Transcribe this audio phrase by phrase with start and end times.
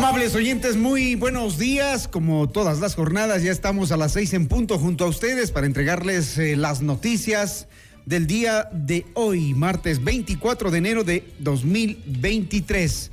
[0.00, 2.08] Amables oyentes, muy buenos días.
[2.08, 5.66] Como todas las jornadas, ya estamos a las seis en punto junto a ustedes para
[5.66, 7.68] entregarles eh, las noticias
[8.06, 13.10] del día de hoy, martes 24 de enero de 2023.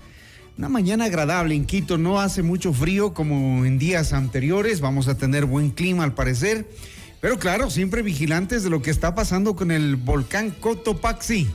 [0.58, 5.18] Una mañana agradable en Quito, no hace mucho frío como en días anteriores, vamos a
[5.18, 6.72] tener buen clima al parecer,
[7.20, 11.50] pero claro, siempre vigilantes de lo que está pasando con el volcán Cotopaxi.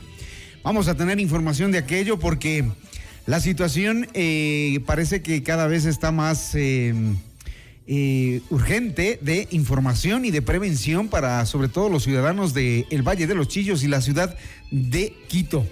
[0.61, 2.65] Vamos a tener información de aquello porque
[3.25, 6.93] la situación eh, parece que cada vez está más eh,
[7.87, 13.35] eh, urgente de información y de prevención para sobre todo los ciudadanos del Valle de
[13.35, 14.35] los Chillos y la ciudad
[14.71, 15.65] de Quito.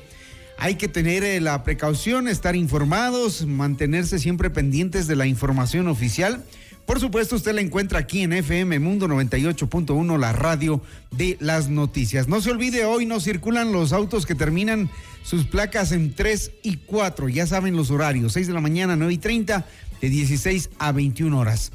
[0.57, 6.45] Hay que tener la precaución, estar informados, mantenerse siempre pendientes de la información oficial.
[6.85, 12.27] Por supuesto, usted la encuentra aquí en FM Mundo 98.1, la radio de las noticias.
[12.27, 14.89] No se olvide, hoy no circulan los autos que terminan
[15.23, 17.29] sus placas en 3 y 4.
[17.29, 19.65] Ya saben los horarios, 6 de la mañana, 9 y 30,
[20.01, 21.71] de 16 a 21 horas.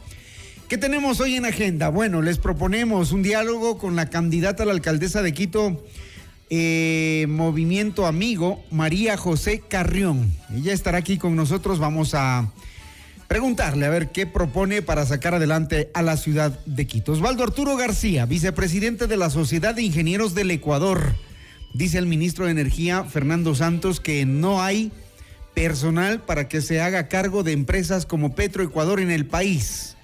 [0.69, 1.89] ¿Qué tenemos hoy en agenda?
[1.91, 5.85] Bueno, les proponemos un diálogo con la candidata a la alcaldesa de Quito,
[6.51, 10.33] eh, Movimiento Amigo, María José Carrión.
[10.53, 11.79] Ella estará aquí con nosotros.
[11.79, 12.51] Vamos a
[13.29, 17.13] preguntarle a ver qué propone para sacar adelante a la ciudad de Quito.
[17.13, 21.15] Osvaldo Arturo García, vicepresidente de la Sociedad de Ingenieros del Ecuador.
[21.75, 24.93] Dice el ministro de Energía, Fernando Santos, que no hay
[25.55, 29.97] personal para que se haga cargo de empresas como Petroecuador en el país.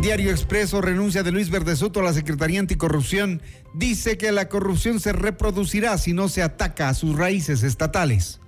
[0.00, 3.40] Diario Expreso renuncia de Luis Verde Soto a la Secretaría Anticorrupción.
[3.72, 8.40] Dice que la corrupción se reproducirá si no se ataca a sus raíces estatales.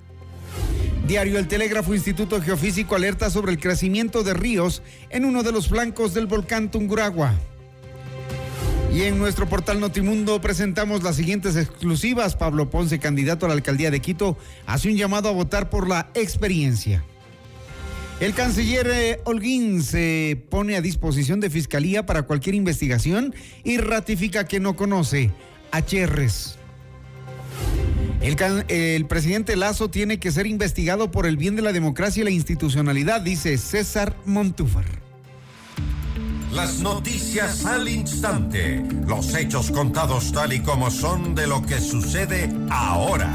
[1.07, 5.69] Diario El Telégrafo Instituto Geofísico alerta sobre el crecimiento de ríos en uno de los
[5.69, 7.33] flancos del volcán Tunguragua.
[8.93, 12.35] Y en nuestro portal Notimundo presentamos las siguientes exclusivas.
[12.37, 14.37] Pablo Ponce, candidato a la alcaldía de Quito,
[14.67, 17.05] hace un llamado a votar por la experiencia.
[18.19, 24.47] El canciller eh, Holguín se pone a disposición de Fiscalía para cualquier investigación y ratifica
[24.47, 25.31] que no conoce
[25.71, 26.57] a Cherres.
[28.23, 28.37] El,
[28.69, 32.31] el, presidente Lazo tiene que ser investigado por el bien de la democracia y la
[32.31, 34.87] institucionalidad, dice César Montúfar.
[36.51, 42.49] Las noticias al instante, los hechos contados tal y como son de lo que sucede
[42.71, 43.31] ahora.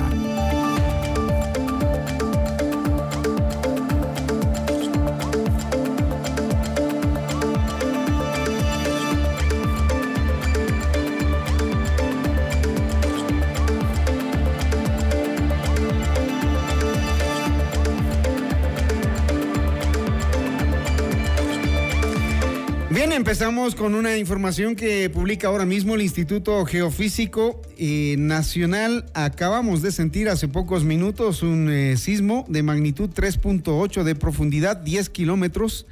[23.22, 29.06] Empezamos con una información que publica ahora mismo el Instituto Geofísico eh, Nacional.
[29.14, 35.12] Acabamos de sentir hace pocos minutos un eh, sismo de magnitud 3.8 de profundidad, 10
[35.12, 35.86] kilómetros.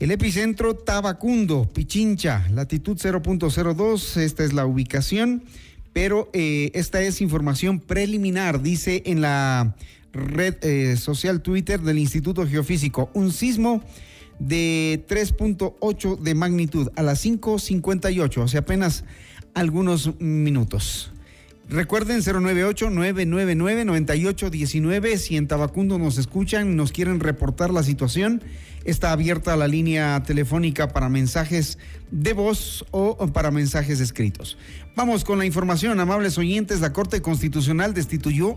[0.00, 5.44] El epicentro Tabacundo, Pichincha, latitud 0.02, esta es la ubicación,
[5.92, 9.76] pero eh, esta es información preliminar, dice en la
[10.12, 13.10] red social Twitter del Instituto Geofísico.
[13.14, 13.80] Un sismo
[14.38, 19.04] de 3.8 de magnitud a las 5.58, hace apenas
[19.54, 21.12] algunos minutos.
[21.68, 25.16] Recuerden 098-999-9819.
[25.18, 28.42] Si en Tabacundo nos escuchan y nos quieren reportar la situación,
[28.84, 31.76] está abierta la línea telefónica para mensajes
[32.10, 34.56] de voz o para mensajes escritos.
[34.96, 36.80] Vamos con la información, amables oyentes.
[36.80, 38.56] La Corte Constitucional destituyó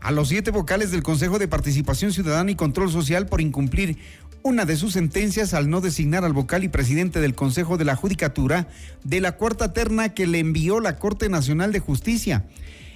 [0.00, 3.98] a los siete vocales del Consejo de Participación Ciudadana y Control Social por incumplir
[4.42, 7.96] una de sus sentencias al no designar al vocal y presidente del Consejo de la
[7.96, 8.68] Judicatura
[9.04, 12.44] de la cuarta terna que le envió la Corte Nacional de Justicia.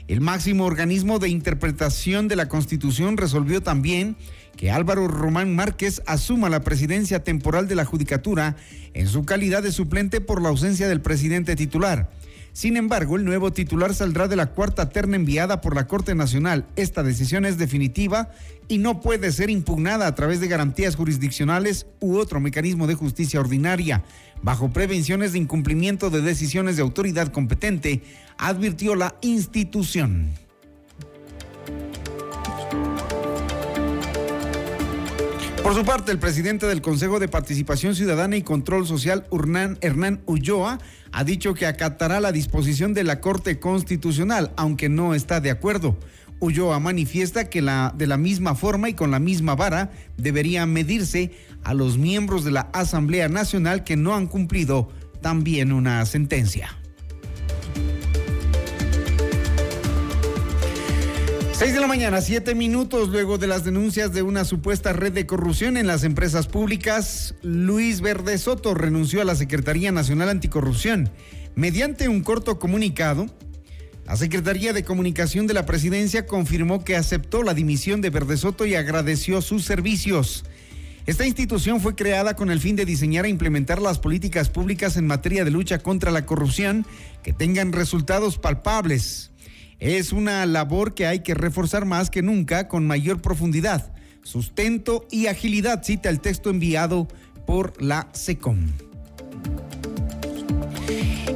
[0.08, 4.16] El máximo organismo de interpretación de la Constitución resolvió también
[4.56, 8.56] que Álvaro Román Márquez asuma la presidencia temporal de la Judicatura
[8.94, 12.10] en su calidad de suplente por la ausencia del presidente titular.
[12.52, 16.66] Sin embargo, el nuevo titular saldrá de la cuarta terna enviada por la Corte Nacional.
[16.76, 18.30] Esta decisión es definitiva
[18.68, 23.40] y no puede ser impugnada a través de garantías jurisdiccionales u otro mecanismo de justicia
[23.40, 24.04] ordinaria,
[24.42, 28.02] bajo prevenciones de incumplimiento de decisiones de autoridad competente,
[28.36, 30.32] advirtió la institución.
[35.62, 39.26] Por su parte, el presidente del Consejo de Participación Ciudadana y Control Social,
[39.80, 40.80] Hernán Ulloa,
[41.12, 45.96] ha dicho que acatará la disposición de la Corte Constitucional, aunque no está de acuerdo.
[46.40, 51.30] Ulloa manifiesta que la, de la misma forma y con la misma vara debería medirse
[51.62, 56.76] a los miembros de la Asamblea Nacional que no han cumplido también una sentencia.
[61.62, 65.26] Seis de la mañana, siete minutos luego de las denuncias de una supuesta red de
[65.26, 71.08] corrupción en las empresas públicas, Luis Verde Soto renunció a la Secretaría Nacional Anticorrupción.
[71.54, 73.26] Mediante un corto comunicado,
[74.04, 78.66] la Secretaría de Comunicación de la Presidencia confirmó que aceptó la dimisión de Verde Soto
[78.66, 80.44] y agradeció sus servicios.
[81.06, 85.06] Esta institución fue creada con el fin de diseñar e implementar las políticas públicas en
[85.06, 86.84] materia de lucha contra la corrupción
[87.22, 89.31] que tengan resultados palpables.
[89.82, 93.92] Es una labor que hay que reforzar más que nunca con mayor profundidad,
[94.22, 97.08] sustento y agilidad, cita el texto enviado
[97.48, 98.58] por la SECOM.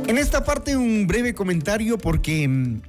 [0.06, 2.82] En esta parte un breve comentario porque mm,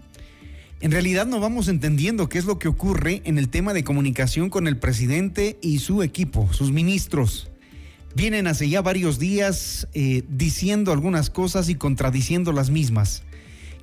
[0.81, 4.51] en realidad no vamos entendiendo qué es lo que ocurre en el tema de comunicación
[4.51, 7.49] con el presidente y su equipo, sus ministros.
[8.13, 13.23] Vienen hace ya varios días eh, diciendo algunas cosas y contradiciendo las mismas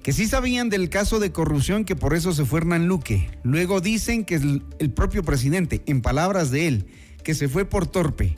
[0.05, 3.31] que sí sabían del caso de corrupción que por eso se fue Hernán Luque.
[3.43, 6.87] Luego dicen que el, propio presidente, en palabras de él,
[7.23, 8.37] que se fue por torpe.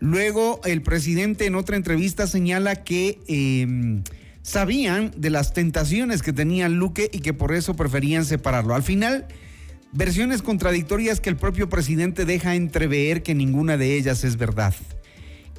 [0.00, 4.02] Luego el presidente en otra entrevista señala que em,
[4.42, 8.74] sabían de las tentaciones que tenía Luque y que por eso preferían separarlo.
[8.74, 9.28] Al final,
[9.92, 14.74] versiones contradictorias que el propio presidente deja entrever que ninguna de ellas es verdad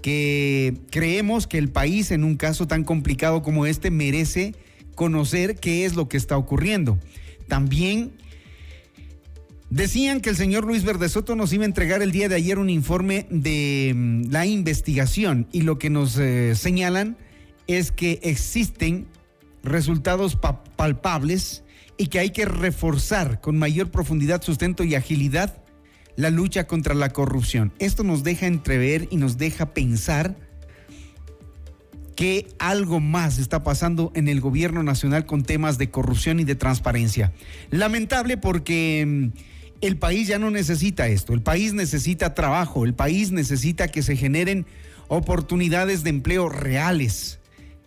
[0.02, 4.54] que creemos que el país en un caso tan complicado como este merece
[4.98, 6.98] conocer qué es lo que está ocurriendo.
[7.48, 8.14] También
[9.70, 12.58] decían que el señor Luis Verde Soto nos iba a entregar el día de ayer
[12.58, 17.16] un informe de mm, la investigación y lo que nos eh, señalan
[17.68, 19.06] es que existen
[19.64, 20.36] resultados
[20.76, 21.64] palpables
[21.98, 25.64] y que hay que reforzar con mayor profundidad, sustento y agilidad
[26.16, 27.72] la lucha contra la corrupción.
[27.78, 30.36] Esto nos deja entrever y nos deja pensar
[32.18, 36.56] que algo más está pasando en el gobierno nacional con temas de corrupción y de
[36.56, 37.32] transparencia.
[37.70, 39.38] Lamentable porque mm,
[39.82, 44.18] el país ya no necesita esto, el país necesita trabajo, el país necesita que se
[44.18, 44.66] generen
[45.10, 47.38] oportunidades de empleo reales,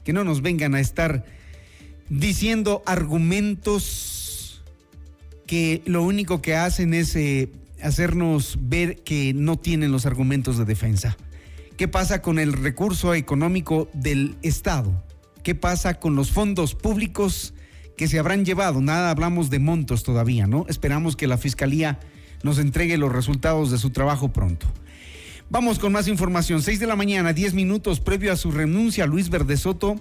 [0.04, 1.24] que no nos vengan a estar
[2.08, 4.62] diciendo argumentos
[5.44, 7.50] que lo único que hacen es eh,
[7.82, 11.16] hacernos ver que no tienen los argumentos de defensa.
[11.80, 15.02] ¿Qué pasa con el recurso económico del Estado?
[15.42, 17.54] ¿Qué pasa con los fondos públicos
[17.96, 18.82] que se habrán llevado?
[18.82, 20.66] Nada hablamos de montos todavía, ¿no?
[20.68, 21.98] Esperamos que la Fiscalía
[22.42, 24.66] nos entregue los resultados de su trabajo pronto.
[25.48, 26.60] Vamos con más información.
[26.60, 29.96] 6 de la mañana, 10 minutos previo a su renuncia, Luis Verdesoto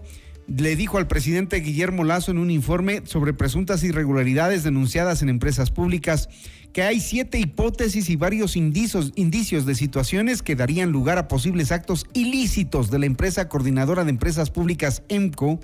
[0.48, 5.72] le dijo al presidente Guillermo Lazo en un informe sobre presuntas irregularidades denunciadas en empresas
[5.72, 6.28] públicas
[6.74, 11.72] que hay siete hipótesis y varios indicios, indicios de situaciones que darían lugar a posibles
[11.72, 15.60] actos ilícitos de la empresa coordinadora de empresas públicas EMCO,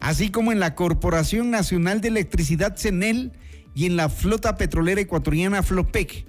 [0.00, 3.32] así como en la Corporación Nacional de Electricidad CENEL
[3.74, 6.26] y en la flota petrolera ecuatoriana FLOPEC.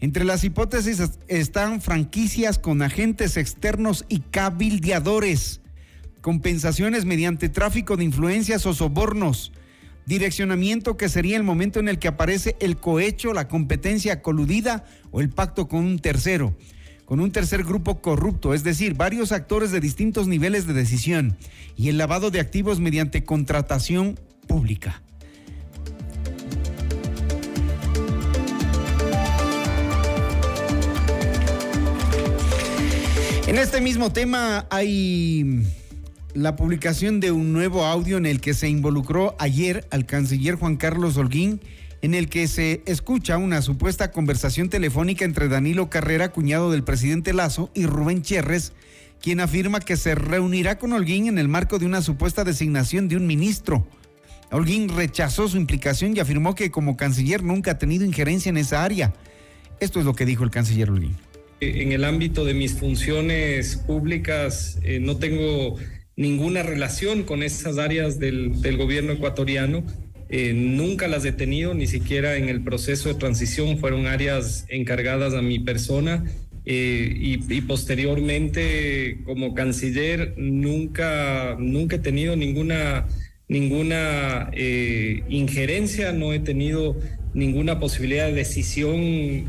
[0.00, 5.60] Entre las hipótesis están franquicias con agentes externos y cabildeadores,
[6.20, 9.52] compensaciones mediante tráfico de influencias o sobornos,
[10.06, 15.20] direccionamiento que sería el momento en el que aparece el cohecho, la competencia coludida o
[15.20, 16.56] el pacto con un tercero,
[17.04, 21.36] con un tercer grupo corrupto, es decir, varios actores de distintos niveles de decisión
[21.76, 25.02] y el lavado de activos mediante contratación pública.
[33.46, 35.64] En este mismo tema hay
[36.34, 40.76] la publicación de un nuevo audio en el que se involucró ayer al canciller Juan
[40.76, 41.60] Carlos Holguín,
[42.02, 47.32] en el que se escucha una supuesta conversación telefónica entre Danilo Carrera, cuñado del presidente
[47.32, 48.72] Lazo, y Rubén Cherres,
[49.22, 53.16] quien afirma que se reunirá con Holguín en el marco de una supuesta designación de
[53.16, 53.86] un ministro.
[54.50, 58.84] Holguín rechazó su implicación y afirmó que como canciller nunca ha tenido injerencia en esa
[58.84, 59.14] área.
[59.78, 61.16] Esto es lo que dijo el canciller Holguín.
[61.60, 65.76] En el ámbito de mis funciones públicas eh, no tengo
[66.16, 69.84] ninguna relación con esas áreas del, gobierno ecuatoriano.
[70.28, 75.34] Eh, nunca las he tenido, ni siquiera en el proceso de transición fueron áreas encargadas
[75.34, 76.24] a mi persona.
[76.66, 83.06] Eh, y, posteriormente como canciller nunca, nunca he tenido ninguna,
[83.48, 86.96] ninguna eh, injerencia, no he tenido
[87.34, 89.44] ninguna posibilidad de decisión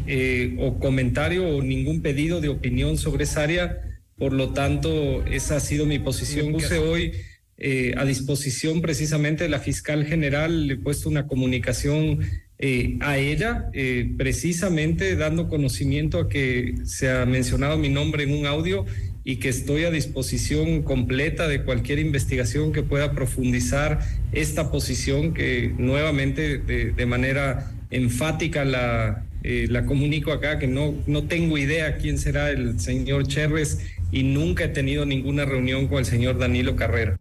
[0.60, 5.60] o comentario o ningún pedido de opinión sobre esa área por lo tanto, esa ha
[5.60, 6.52] sido mi posición.
[6.52, 7.12] Puse hoy
[7.58, 12.20] eh, a disposición precisamente de la fiscal general, le he puesto una comunicación
[12.58, 18.32] eh, a ella, eh, precisamente dando conocimiento a que se ha mencionado mi nombre en
[18.32, 18.86] un audio
[19.26, 24.00] y que estoy a disposición completa de cualquier investigación que pueda profundizar
[24.32, 30.96] esta posición que nuevamente de, de manera enfática la, eh, la comunico acá que no,
[31.06, 33.78] no tengo idea quién será el señor Cherres
[34.16, 37.20] y nunca he tenido ninguna reunión con el señor Danilo Carrera.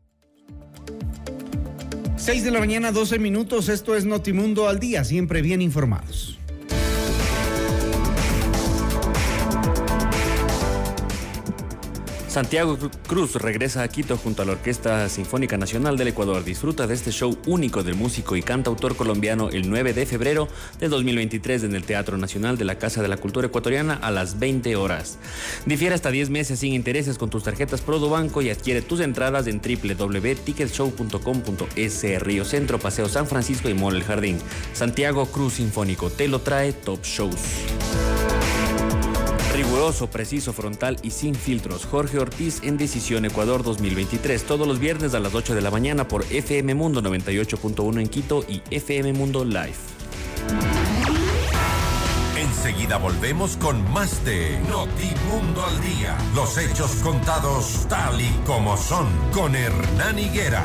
[2.16, 3.68] 6 de la mañana, 12 minutos.
[3.68, 6.33] Esto es Notimundo al día, siempre bien informados.
[12.34, 12.76] Santiago
[13.06, 16.42] Cruz regresa a Quito junto a la Orquesta Sinfónica Nacional del Ecuador.
[16.42, 20.48] Disfruta de este show único del músico y cantautor colombiano el 9 de febrero
[20.80, 24.40] del 2023 en el Teatro Nacional de la Casa de la Cultura Ecuatoriana a las
[24.40, 25.20] 20 horas.
[25.64, 29.60] Difiere hasta 10 meses sin intereses con tus tarjetas Banco y adquiere tus entradas en
[29.60, 34.38] www.ticketshow.com.es Río Centro, Paseo San Francisco y Mall El Jardín.
[34.72, 37.38] Santiago Cruz Sinfónico te lo trae Top Shows.
[39.54, 41.86] Riguroso, preciso, frontal y sin filtros.
[41.86, 44.42] Jorge Ortiz en Decisión Ecuador 2023.
[44.42, 48.44] Todos los viernes a las 8 de la mañana por FM Mundo 98.1 en Quito
[48.48, 49.76] y FM Mundo Live.
[52.36, 56.18] Enseguida volvemos con más de Notimundo al Día.
[56.34, 60.64] Los hechos contados tal y como son con Hernán Higuera.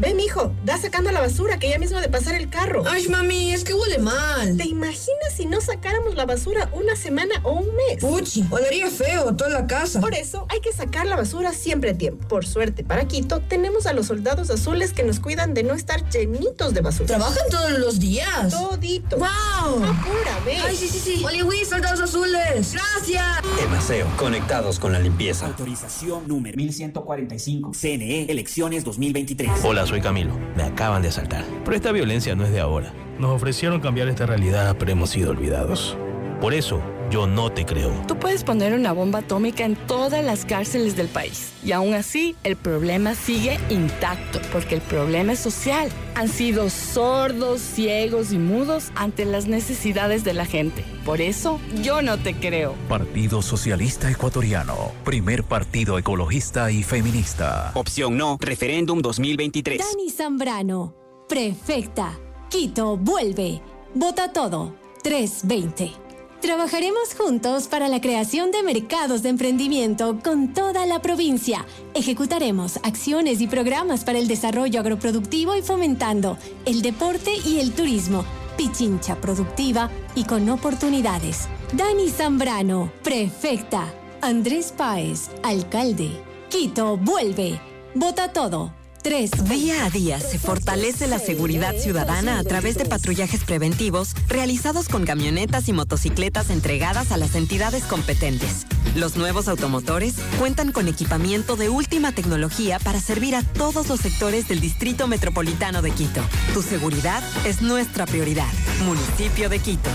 [0.00, 2.84] Ve, mijo, da sacando la basura que ya mismo de pasar el carro.
[2.88, 4.56] Ay, mami, es que huele mal.
[4.56, 7.98] ¿Te imaginas si no sacáramos la basura una semana o un mes?
[8.00, 10.00] Puchi, olería feo toda la casa.
[10.00, 12.26] Por eso hay que sacar la basura siempre a tiempo.
[12.28, 16.08] Por suerte, para Quito, tenemos a los soldados azules que nos cuidan de no estar
[16.08, 17.06] llenitos de basura.
[17.06, 18.48] ¿Trabajan todos los días?
[18.48, 19.18] Todito.
[19.18, 19.84] ¡Wow!
[19.84, 20.56] Apura, ve.
[20.64, 21.22] Ay, sí, sí, sí.
[21.22, 22.72] Oliwi, soldados azules.
[22.72, 23.22] Gracias.
[23.62, 25.44] Emaseo, conectados con la limpieza.
[25.44, 27.72] Autorización número 1145.
[27.78, 29.50] CNE, elecciones 2023.
[29.62, 30.38] Hola, soy Camilo.
[30.54, 31.44] Me acaban de asaltar.
[31.64, 32.92] Pero esta violencia no es de ahora.
[33.18, 35.98] Nos ofrecieron cambiar esta realidad, pero hemos sido olvidados.
[36.40, 36.80] Por eso,
[37.10, 37.92] yo no te creo.
[38.06, 41.52] Tú puedes poner una bomba atómica en todas las cárceles del país.
[41.64, 45.90] Y aún así, el problema sigue intacto, porque el problema es social.
[46.14, 50.84] Han sido sordos, ciegos y mudos ante las necesidades de la gente.
[51.04, 52.74] Por eso, yo no te creo.
[52.88, 54.92] Partido Socialista Ecuatoriano.
[55.04, 57.72] Primer partido ecologista y feminista.
[57.74, 58.38] Opción no.
[58.40, 59.78] Referéndum 2023.
[59.78, 60.94] Dani Zambrano.
[61.28, 62.18] Prefecta.
[62.48, 63.60] Quito vuelve.
[63.94, 64.74] Vota todo.
[65.02, 65.99] 320.
[66.40, 71.66] Trabajaremos juntos para la creación de mercados de emprendimiento con toda la provincia.
[71.92, 78.24] Ejecutaremos acciones y programas para el desarrollo agroproductivo y fomentando el deporte y el turismo.
[78.56, 81.46] Pichincha productiva y con oportunidades.
[81.74, 83.92] Dani Zambrano, prefecta.
[84.22, 86.10] Andrés Páez, alcalde.
[86.48, 87.60] Quito, vuelve.
[87.94, 88.79] Vota todo.
[89.02, 95.06] Día a día se fortalece la seguridad ciudadana a través de patrullajes preventivos realizados con
[95.06, 98.66] camionetas y motocicletas entregadas a las entidades competentes.
[98.94, 104.48] Los nuevos automotores cuentan con equipamiento de última tecnología para servir a todos los sectores
[104.48, 106.20] del Distrito Metropolitano de Quito.
[106.52, 108.52] Tu seguridad es nuestra prioridad.
[108.84, 109.90] Municipio de Quito.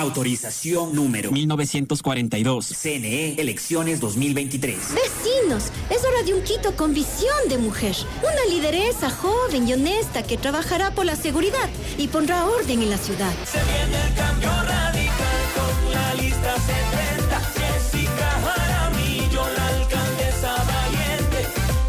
[0.00, 2.68] Autorización número 1942.
[2.68, 4.94] CNE, elecciones 2023.
[4.94, 7.94] Vecinos, es hora de un Quito con visión de mujer.
[8.22, 12.96] Una lideresa joven y honesta que trabajará por la seguridad y pondrá orden en la
[12.96, 13.30] ciudad.
[13.44, 17.40] Se viene el cambio radical con la lista 70.
[17.60, 21.40] Jessica Jaramillo, la alcaldesa valiente.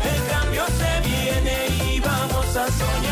[0.03, 3.10] El cambio se viene y vamos a soñar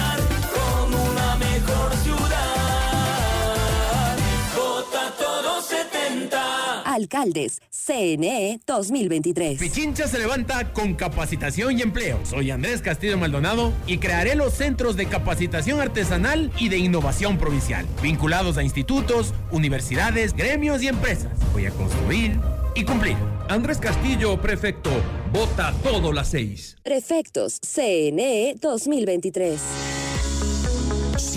[6.99, 9.57] Alcaldes, CNE 2023.
[9.57, 12.19] Pichincha se levanta con capacitación y empleo.
[12.25, 17.85] Soy Andrés Castillo Maldonado y crearé los centros de capacitación artesanal y de innovación provincial,
[18.01, 21.31] vinculados a institutos, universidades, gremios y empresas.
[21.53, 22.37] Voy a construir
[22.75, 23.15] y cumplir.
[23.47, 24.91] Andrés Castillo, prefecto.
[25.31, 26.77] Vota todo las seis.
[26.83, 29.98] Prefectos, CNE 2023.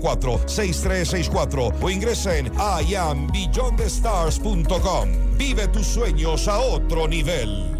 [0.00, 2.52] 6364 o ingresa en
[2.88, 5.08] iambeyondthestars.com.
[5.36, 7.79] Vive tus sueños a otro nivel.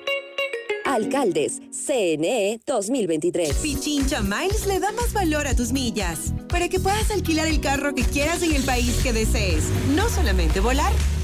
[0.91, 3.55] Alcaldes, CNE 2023.
[3.55, 7.95] Pichincha Miles le da más valor a tus millas para que puedas alquilar el carro
[7.95, 9.69] que quieras en el país que desees.
[9.95, 10.91] No solamente volar,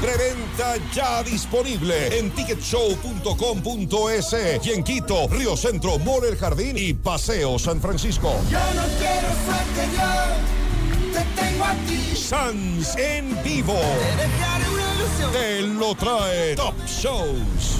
[0.00, 4.34] Preventa ya disponible en ticketshow.com.es
[4.64, 8.32] y en Quito, Río Centro, Mall El Jardín y Paseo San Francisco.
[8.50, 10.08] Yo no quiero suerte, yo
[11.12, 12.14] te tengo aquí.
[12.16, 13.74] Sans en vivo.
[13.74, 14.26] Te
[14.70, 15.32] una ilusión.
[15.32, 17.79] Te lo trae Top Shows.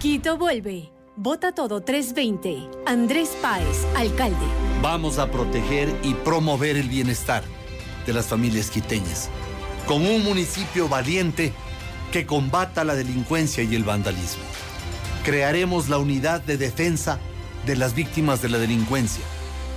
[0.00, 0.90] Quito vuelve.
[1.14, 2.70] Vota todo 320.
[2.86, 4.46] Andrés Páez, alcalde.
[4.80, 7.44] Vamos a proteger y promover el bienestar
[8.06, 9.28] de las familias quiteñas.
[9.86, 11.52] Con un municipio valiente
[12.12, 14.42] que combata la delincuencia y el vandalismo.
[15.22, 17.18] Crearemos la unidad de defensa
[17.66, 19.24] de las víctimas de la delincuencia.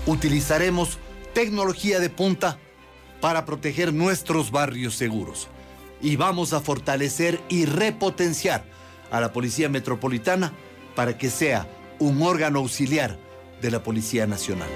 [0.05, 0.99] Utilizaremos
[1.33, 2.59] tecnología de punta
[3.19, 5.49] para proteger nuestros barrios seguros.
[6.01, 8.72] Y vamos a fortalecer y repotenciar
[9.13, 10.51] a la Policía Metropolitana
[10.95, 11.67] para que sea
[11.99, 13.17] un órgano auxiliar
[13.61, 14.69] de la Policía Nacional.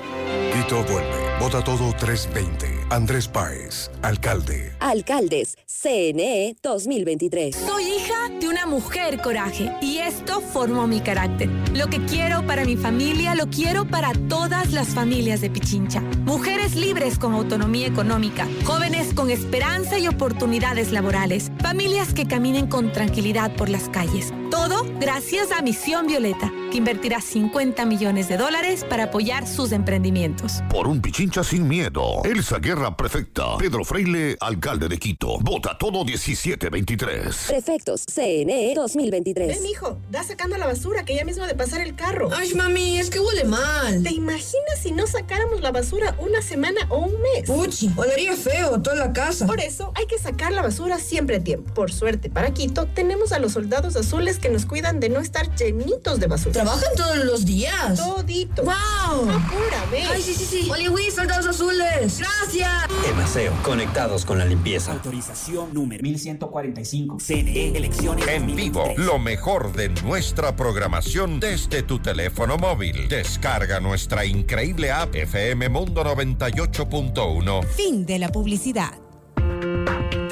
[0.54, 1.40] Quito vuelve.
[1.40, 2.77] Vota todo 320.
[2.90, 4.72] Andrés Páez, alcalde.
[4.80, 7.54] Alcaldes, CNE 2023.
[7.54, 11.50] Soy hija de una mujer coraje y esto formó mi carácter.
[11.74, 16.00] Lo que quiero para mi familia lo quiero para todas las familias de Pichincha.
[16.24, 22.94] Mujeres libres con autonomía económica, jóvenes con esperanza y oportunidades laborales, familias que caminen con
[22.94, 24.32] tranquilidad por las calles.
[24.50, 30.64] Todo gracias a Misión Violeta, que invertirá 50 millones de dólares para apoyar sus emprendimientos.
[30.70, 32.22] Por un Pichincha sin miedo.
[32.24, 33.58] Elsa Guerra Prefecta.
[33.58, 35.40] Pedro Freile, alcalde de Quito.
[35.40, 37.46] Vota todo 1723.
[37.48, 39.48] Prefectos, CNE 2023.
[39.48, 42.30] Ven, hijo, da sacando la basura que ya mismo de pasar el carro.
[42.36, 44.04] Ay, mami, es que huele mal.
[44.04, 47.50] ¿Te imaginas si no sacáramos la basura una semana o un mes?
[47.50, 49.46] Uchi, olería feo toda la casa.
[49.46, 51.74] Por eso hay que sacar la basura siempre a tiempo.
[51.74, 55.56] Por suerte, para Quito, tenemos a los soldados azules que nos cuidan de no estar
[55.56, 56.57] llenitos de basura.
[56.58, 57.98] ¿Trabajan todos los días?
[57.98, 58.64] Todito.
[58.64, 59.30] ¡Wow!
[59.30, 60.08] Apúrame.
[60.10, 60.72] Ay, sí, sí, sí.
[60.88, 62.18] Luis, soldados azules.
[62.18, 62.88] Gracias.
[63.08, 64.94] Emaseo, conectados con la limpieza.
[64.94, 67.18] Autorización número 1145.
[67.20, 73.08] CNE Elecciones En vivo, lo mejor de nuestra programación desde tu teléfono móvil.
[73.08, 77.68] Descarga nuestra increíble app FM Mundo 98.1.
[77.68, 79.07] Fin de la publicidad.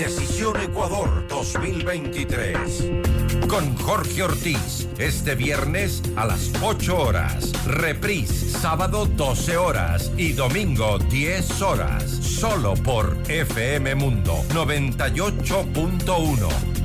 [0.06, 2.92] Decisión Ecuador 2023.
[3.48, 7.52] Con Jorge Ortiz, este viernes a las 8 horas.
[7.66, 12.04] Reprise, sábado 12 horas y domingo 10 horas.
[12.04, 16.85] Solo por FM Mundo 98.1.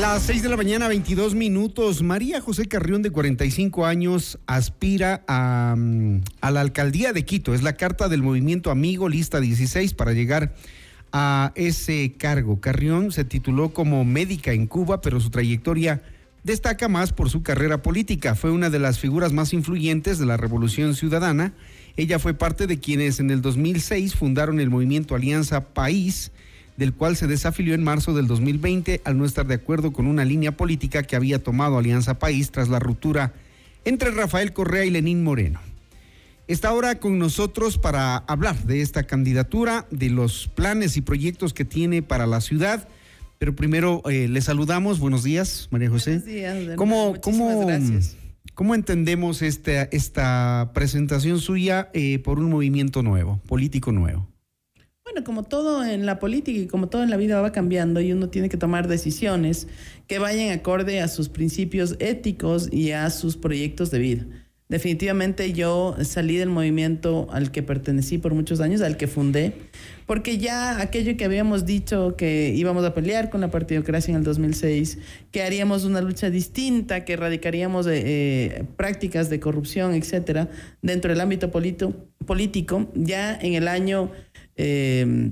[0.00, 2.02] Las 6 de la mañana, 22 minutos.
[2.02, 7.54] María José Carrión, de 45 años, aspira a, mm, a la alcaldía de Quito.
[7.54, 10.54] Es la carta del movimiento Amigo, lista 16, para llegar
[11.12, 12.60] a ese cargo.
[12.60, 16.02] Carrión se tituló como médica en Cuba, pero su trayectoria
[16.44, 18.34] destaca más por su carrera política.
[18.34, 21.54] Fue una de las figuras más influyentes de la Revolución Ciudadana.
[21.96, 26.32] Ella fue parte de quienes en el 2006 fundaron el movimiento Alianza País
[26.76, 30.24] del cual se desafilió en marzo del 2020 al no estar de acuerdo con una
[30.24, 33.32] línea política que había tomado Alianza País tras la ruptura
[33.84, 35.60] entre Rafael Correa y Lenín Moreno.
[36.48, 41.64] Está ahora con nosotros para hablar de esta candidatura, de los planes y proyectos que
[41.64, 42.88] tiene para la ciudad.
[43.38, 45.00] Pero primero eh, le saludamos.
[45.00, 46.18] Buenos días, María José.
[46.18, 46.76] Buenos días.
[46.76, 48.16] ¿Cómo, cómo, gracias.
[48.54, 54.28] ¿Cómo entendemos esta, esta presentación suya eh, por un movimiento nuevo, político nuevo?
[55.06, 58.10] Bueno, como todo en la política y como todo en la vida va cambiando y
[58.10, 59.68] uno tiene que tomar decisiones
[60.08, 64.26] que vayan acorde a sus principios éticos y a sus proyectos de vida.
[64.68, 69.52] Definitivamente yo salí del movimiento al que pertenecí por muchos años, al que fundé,
[70.06, 74.24] porque ya aquello que habíamos dicho que íbamos a pelear con la partidocracia en el
[74.24, 74.98] 2006,
[75.30, 80.48] que haríamos una lucha distinta, que erradicaríamos eh, eh, prácticas de corrupción, etcétera,
[80.82, 81.94] dentro del ámbito polito-
[82.26, 84.10] político, ya en el año
[84.56, 85.30] eh,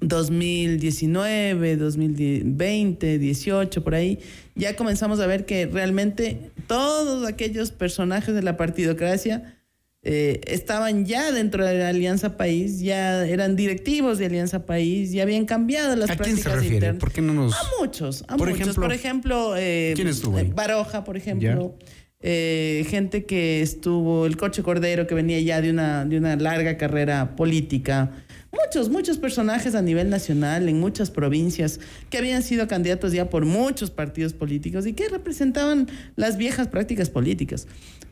[0.00, 4.18] 2019, 2020, 18, por ahí,
[4.54, 9.54] ya comenzamos a ver que realmente todos aquellos personajes de la partidocracia
[10.02, 15.24] eh, estaban ya dentro de la Alianza País, ya eran directivos de Alianza País, ya
[15.24, 16.74] habían cambiado las ¿A quién prácticas se refiere?
[16.76, 17.00] internas.
[17.00, 17.54] ¿Por qué no nos...?
[17.54, 18.60] A muchos, a Por muchos.
[18.60, 20.52] ejemplo, por ejemplo, eh, ¿quién estuvo ahí?
[20.54, 21.76] Baroja, por ejemplo.
[22.20, 26.76] Eh, gente que estuvo, el Coche Cordero, que venía ya de una, de una larga
[26.76, 28.12] carrera política.
[28.52, 31.78] Muchos, muchos personajes a nivel nacional, en muchas provincias,
[32.10, 37.10] que habían sido candidatos ya por muchos partidos políticos y que representaban las viejas prácticas
[37.10, 37.66] políticas.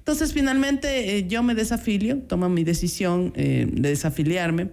[0.05, 4.69] Entonces, finalmente, eh, yo me desafilio, tomo mi decisión eh, de desafiliarme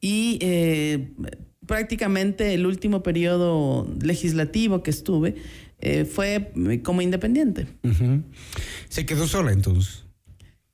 [0.00, 1.10] y eh,
[1.66, 5.34] prácticamente el último periodo legislativo que estuve
[5.80, 7.66] eh, fue como independiente.
[8.88, 10.04] Se quedó sola entonces.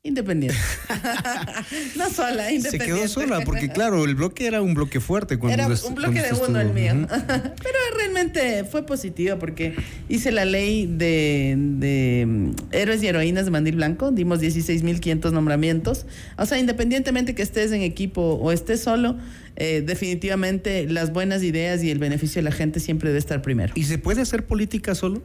[0.07, 0.59] Independiente.
[1.97, 2.79] no sola, Se independiente.
[2.79, 6.35] quedó sola, porque claro, el bloque era un bloque fuerte cuando Era un bloque de
[6.47, 6.93] uno el mío.
[7.09, 9.75] Pero realmente fue positivo porque
[10.11, 16.05] hice la ley de, de, mm, héroes y heroínas de Mandil Blanco, dimos 16.500 nombramientos.
[16.37, 19.17] O sea, independientemente que estés en equipo o estés solo,
[19.57, 23.73] eh, definitivamente las buenas ideas y el beneficio de la gente siempre debe estar primero.
[23.75, 25.23] ¿Y se puede hacer política solo?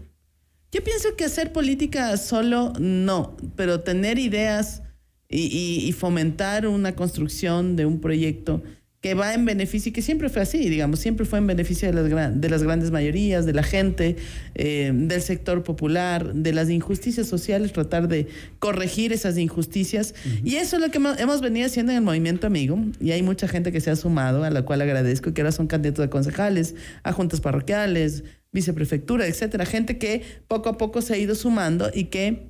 [0.72, 4.84] Yo pienso que hacer política solo no, pero tener ideas
[5.28, 8.62] y, y- y fomentar una construcción de un proyecto
[9.02, 11.94] que va en beneficio, y que siempre fue así, digamos, siempre fue en beneficio de
[11.94, 14.18] las, gran- de las grandes mayorías, de la gente,
[14.56, 18.28] eh, del sector popular, de las injusticias sociales, tratar de
[18.60, 20.14] corregir esas injusticias.
[20.44, 23.24] Y eso es lo que hemos, hemos venido haciendo en el movimiento amigo, y hay
[23.24, 26.10] mucha gente que se ha sumado, a la cual agradezco, que ahora son candidatos a
[26.10, 31.90] concejales, a juntas parroquiales, viceprefectura, etcétera, gente que poco a poco se ha ido sumando
[31.94, 32.50] y que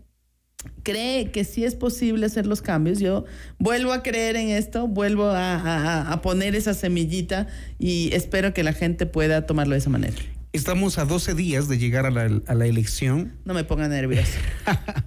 [0.84, 3.00] cree que sí es posible hacer los cambios.
[3.00, 3.26] Yo
[3.60, 8.64] vuelvo a creer en esto, vuelvo a, a- a poner esa semillita y espero que
[8.64, 10.16] la gente pueda tomarlo de esa manera.
[10.52, 13.34] Estamos a 12 días de llegar a la, a la elección.
[13.46, 14.40] No me ponga nerviosa.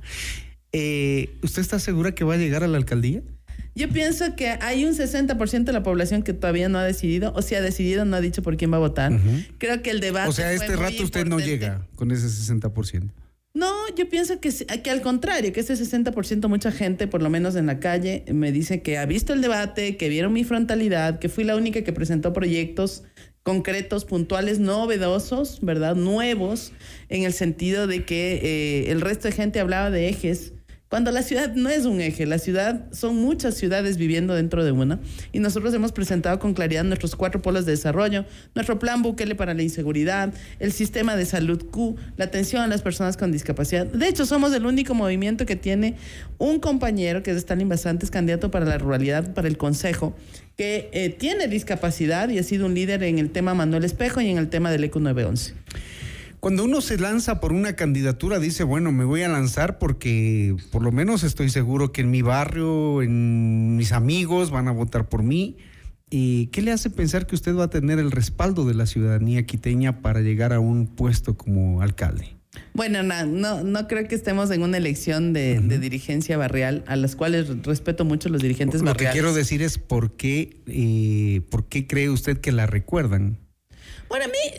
[0.74, 3.20] Eh, ¿Usted está segura que va a llegar a la alcaldía?
[3.74, 7.42] Yo pienso que hay un 60% de la población que todavía no ha decidido, o
[7.42, 9.12] si ha decidido, no ha dicho por quién va a votar.
[9.58, 10.28] Creo que el debate.
[10.28, 13.10] O sea, este rato usted no llega con ese 60%.
[13.54, 17.54] No, yo pienso que, que al contrario, que ese 60% mucha gente, por lo menos
[17.54, 21.28] en la calle, me dice que ha visto el debate, que vieron mi frontalidad, que
[21.28, 23.04] fui la única que presentó proyectos
[23.42, 25.96] concretos, puntuales, novedosos, ¿verdad?
[25.96, 26.72] Nuevos,
[27.08, 30.52] en el sentido de que eh, el resto de gente hablaba de ejes.
[30.92, 34.72] Cuando la ciudad no es un eje, la ciudad son muchas ciudades viviendo dentro de
[34.72, 35.00] una
[35.32, 39.54] y nosotros hemos presentado con claridad nuestros cuatro polos de desarrollo, nuestro plan Bukele para
[39.54, 43.86] la inseguridad, el sistema de salud Q, la atención a las personas con discapacidad.
[43.86, 45.96] De hecho, somos el único movimiento que tiene
[46.36, 50.14] un compañero que es Stalin Basantes, candidato para la ruralidad, para el Consejo,
[50.58, 54.28] que eh, tiene discapacidad y ha sido un líder en el tema Manuel Espejo y
[54.28, 55.54] en el tema del ECO 911.
[56.42, 60.82] Cuando uno se lanza por una candidatura, dice, bueno, me voy a lanzar porque por
[60.82, 65.22] lo menos estoy seguro que en mi barrio, en mis amigos van a votar por
[65.22, 65.58] mí.
[66.10, 69.46] ¿Y qué le hace pensar que usted va a tener el respaldo de la ciudadanía
[69.46, 72.34] quiteña para llegar a un puesto como alcalde?
[72.74, 76.96] Bueno, na- no, no creo que estemos en una elección de, de dirigencia barrial, a
[76.96, 79.12] las cuales respeto mucho los dirigentes Lo que barriales.
[79.12, 83.38] quiero decir es por qué, eh, por qué cree usted que la recuerdan.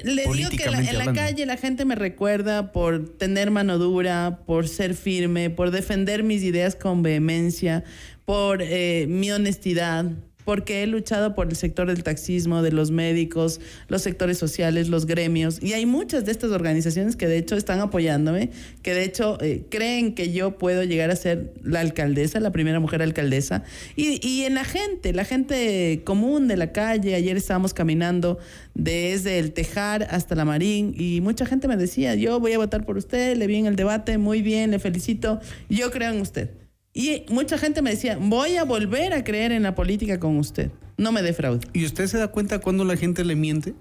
[0.03, 4.39] Le digo que la- en la calle la gente me recuerda por tener mano dura,
[4.45, 7.83] por ser firme, por defender mis ideas con vehemencia,
[8.25, 10.05] por eh, mi honestidad,
[10.45, 15.05] porque he luchado por el sector del taxismo, de los médicos, los sectores sociales, los
[15.05, 15.61] gremios.
[15.61, 18.49] Y hay muchas de estas organizaciones que de hecho están apoyándome,
[18.81, 22.79] que de hecho eh, creen que yo puedo llegar a ser la alcaldesa, la primera
[22.79, 23.63] mujer alcaldesa.
[23.95, 28.39] Y, y en la gente, la gente común de la calle, ayer estábamos caminando
[28.73, 32.85] desde el Tejar hasta la Marín y mucha gente me decía, yo voy a votar
[32.85, 36.62] por usted, le vi en el debate, muy bien, le felicito, yo creo en usted.
[36.93, 40.71] Y mucha gente me decía, voy a volver a creer en la política con usted,
[40.97, 41.67] no me defraude.
[41.73, 43.73] ¿Y usted se da cuenta cuando la gente le miente?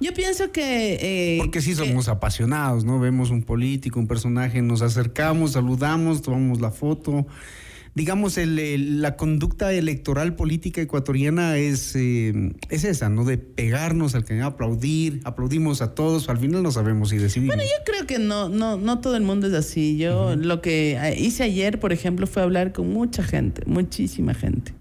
[0.00, 0.98] Yo pienso que...
[1.00, 3.00] eh, Porque sí somos apasionados, ¿no?
[3.00, 7.26] Vemos un político, un personaje, nos acercamos, saludamos, tomamos la foto.
[7.98, 13.24] Digamos, el- el- la conducta electoral política ecuatoriana es, eh, es esa, ¿no?
[13.24, 17.56] De pegarnos al que aplaudir, aplaudimos a todos, al final no sabemos si decidimos.
[17.56, 19.98] Bueno, yo creo que no, no, no todo el mundo es así.
[19.98, 24.72] Yo lo que eh, hice ayer, por ejemplo, fue hablar con mucha gente, muchísima gente.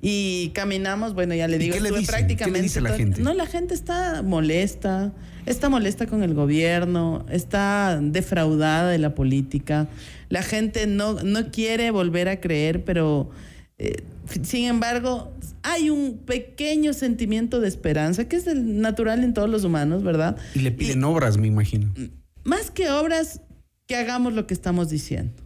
[0.00, 2.14] Y caminamos, bueno, ya le ¿Y digo, qué le estuve dicen?
[2.14, 2.44] prácticamente.
[2.44, 3.22] ¿Qué le dice la todo- gente?
[3.22, 5.12] No, la gente está molesta,
[5.46, 9.88] está molesta con el gobierno, está defraudada de la política.
[10.28, 13.30] La gente no, no quiere volver a creer, pero
[13.78, 14.02] eh,
[14.42, 19.64] sin embargo, hay un pequeño sentimiento de esperanza, que es el natural en todos los
[19.64, 20.36] humanos, ¿verdad?
[20.54, 21.92] Y le piden obras, me imagino.
[22.44, 23.40] más que obras,
[23.86, 25.42] que hagamos lo que estamos diciendo,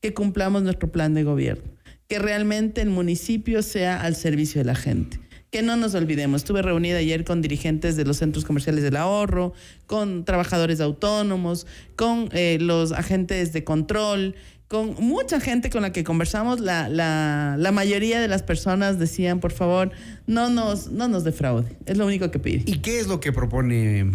[0.00, 1.64] que cumplamos nuestro plan de gobierno,
[2.08, 5.20] que realmente el municipio sea al servicio de la gente.
[5.54, 9.52] Que no nos olvidemos, estuve reunida ayer con dirigentes de los centros comerciales del ahorro,
[9.86, 14.34] con trabajadores autónomos, con eh, los agentes de control,
[14.66, 16.58] con mucha gente con la que conversamos.
[16.58, 19.92] La, la, la mayoría de las personas decían, por favor,
[20.26, 21.76] no nos, no nos defraude.
[21.86, 22.64] Es lo único que pide.
[22.66, 24.10] ¿Y qué es lo que propone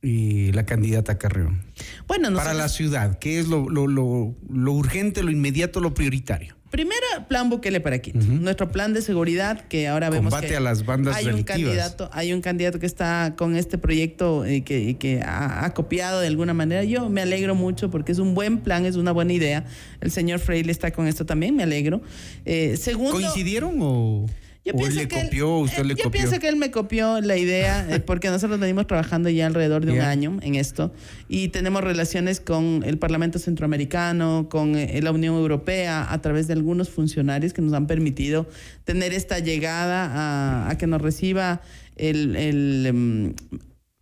[0.00, 1.64] eh, la candidata Carreón?
[2.08, 6.56] Bueno, Para la ciudad, ¿qué es lo, lo- lo- lo urgente, lo inmediato, lo prioritario?
[6.76, 8.18] Primero, plan Bukele para Quito.
[8.18, 12.10] Nuestro plan de seguridad que ahora vemos Combate que a las bandas hay un candidato,
[12.12, 16.26] hay un candidato que está con este proyecto eh, que, que ha, ha copiado de
[16.26, 16.84] alguna manera.
[16.84, 19.64] Yo me alegro mucho porque es un buen plan, es una buena idea.
[20.02, 22.02] El señor Freire está con esto también, me alegro.
[22.44, 24.26] Eh, segundo, ¿Coincidieron o,
[24.66, 26.20] yo o él pienso le que él- copió, usted le yo copió?
[26.20, 29.92] pienso que él me copió la idea eh, porque nosotros venimos trabajando ya alrededor de
[29.92, 30.92] un año en esto
[31.28, 36.52] y tenemos relaciones con el Parlamento Centroamericano, con eh, la Unión Europea, a través de
[36.54, 38.48] algunos funcionarios que nos han permitido
[38.84, 41.60] tener esta llegada a, a que nos reciba
[41.96, 43.34] el, el, em,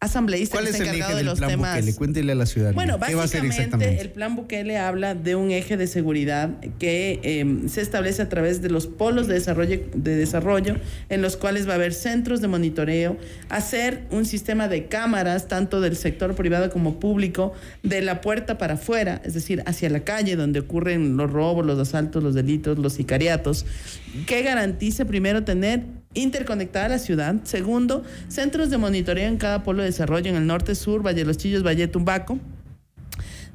[0.05, 1.75] asambleísta ¿Cuál que está encargado de los plan temas.
[1.75, 1.95] Bukele?
[1.95, 2.75] Cuéntele a la ciudadanía.
[2.75, 4.03] Bueno, ¿Qué va a hacer básicamente exactamente?
[4.03, 8.63] el plan Bukele habla de un eje de seguridad que eh, se establece a través
[8.63, 10.77] de los polos de desarrollo, de desarrollo,
[11.09, 13.17] en los cuales va a haber centros de monitoreo,
[13.49, 18.75] hacer un sistema de cámaras, tanto del sector privado como público, de la puerta para
[18.75, 22.95] afuera, es decir, hacia la calle donde ocurren los robos, los asaltos, los delitos, los
[22.95, 23.67] sicariatos,
[24.27, 25.83] que garantice primero tener
[26.15, 27.37] interconectada la ciudad.
[27.45, 31.25] Segundo, centros de monitoreo en cada polo de desarrollo en el norte, sur, Valle de
[31.27, 32.39] los Chillos, Valle Tumbaco.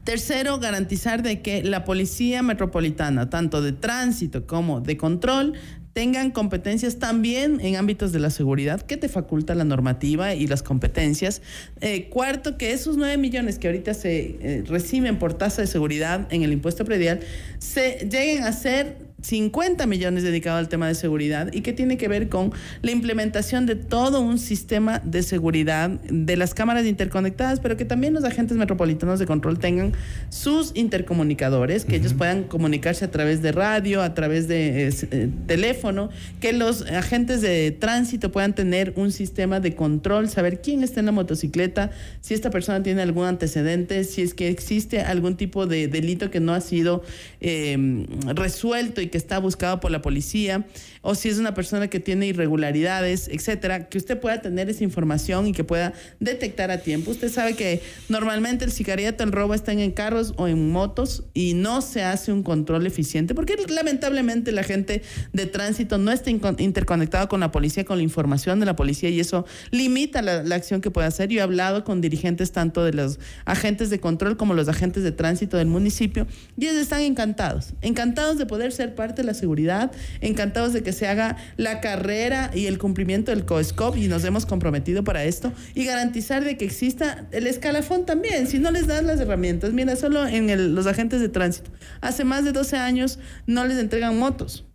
[0.03, 5.53] Tercero, garantizar de que la policía metropolitana, tanto de tránsito como de control,
[5.93, 10.63] tengan competencias también en ámbitos de la seguridad que te faculta la normativa y las
[10.63, 11.41] competencias.
[11.81, 16.27] Eh, cuarto, que esos 9 millones que ahorita se eh, reciben por tasa de seguridad
[16.31, 17.19] en el impuesto predial
[17.57, 22.07] se lleguen a ser 50 millones dedicados al tema de seguridad y que tiene que
[22.07, 22.51] ver con
[22.81, 28.13] la implementación de todo un sistema de seguridad de las cámaras interconectadas, pero que también
[28.13, 29.93] los agentes metropolitanos de control tengan
[30.29, 35.29] sus intercomunicadores, que ellos puedan comunicarse a través de radio, a través de eh, eh,
[35.47, 40.99] teléfono, que los agentes de tránsito puedan tener un sistema de control, saber quién está
[40.99, 45.65] en la motocicleta, si esta persona tiene algún antecedente, si es que existe algún tipo
[45.67, 47.03] de delito que no ha sido
[47.41, 48.05] eh,
[48.35, 50.65] resuelto y que está buscado por la policía,
[51.01, 55.47] o si es una persona que tiene irregularidades, etcétera, que usted pueda tener esa información
[55.47, 57.11] y que pueda detectar a tiempo.
[57.11, 61.53] Usted sabe que normalmente el sicariato, el robo están en carros o en motos y
[61.53, 65.01] no se hace un control eficiente porque lamentablemente la gente
[65.33, 69.19] de tránsito no está interconectado con la policía, con la información de la policía y
[69.19, 71.29] eso limita la, la acción que puede hacer.
[71.29, 75.11] Yo he hablado con dirigentes tanto de los agentes de control como los agentes de
[75.11, 79.93] tránsito del municipio y ellos están encantados, encantados de poder ser parte de la seguridad,
[80.19, 84.45] encantados de que se haga la carrera y el cumplimiento del COESCOP y nos hemos
[84.45, 89.01] comprometido para esto y garantizar de que exista el escalafón también, si no les das
[89.05, 89.71] las herramientas.
[89.71, 94.19] Mira, solo en los agentes de tránsito, hace más de 12 años no les entregan
[94.19, 94.65] motos.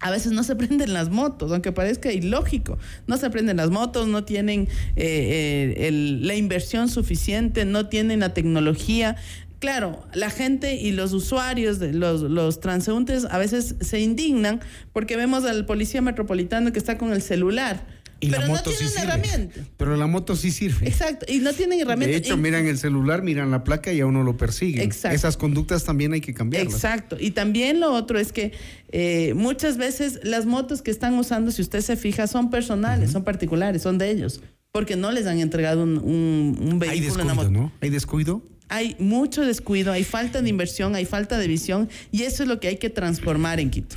[0.00, 2.78] A veces no se prenden las motos, aunque parezca ilógico.
[3.06, 8.34] No se prenden las motos, no tienen eh, eh, la inversión suficiente, no tienen la
[8.34, 9.16] tecnología.
[9.60, 14.60] Claro, la gente y los usuarios, de los, los transeúntes, a veces se indignan
[14.92, 17.86] porque vemos al policía metropolitano que está con el celular.
[18.22, 19.12] Y la pero no moto sí tiene una sirve.
[19.28, 19.60] herramienta.
[19.78, 20.86] Pero la moto sí sirve.
[20.88, 22.10] Exacto, y no tienen herramienta.
[22.12, 24.82] De hecho, Y- miran el celular, miran la placa y a uno lo persiguen.
[24.82, 25.14] Exacto.
[25.14, 26.74] Esas conductas también hay que cambiarlas.
[26.74, 27.16] Exacto.
[27.18, 28.52] Y también lo otro es que
[28.92, 33.24] eh, muchas veces las motos que están usando, si usted se fija, son personales, son
[33.24, 34.42] particulares, son de ellos.
[34.72, 36.90] Porque no les han entregado un, un, un vehículo.
[36.90, 37.50] Hay una descuido, moto.
[37.50, 37.72] ¿no?
[37.80, 38.42] Hay descuido.
[38.70, 42.60] Hay mucho descuido, hay falta de inversión, hay falta de visión y eso es lo
[42.60, 43.96] que hay que transformar en Quito.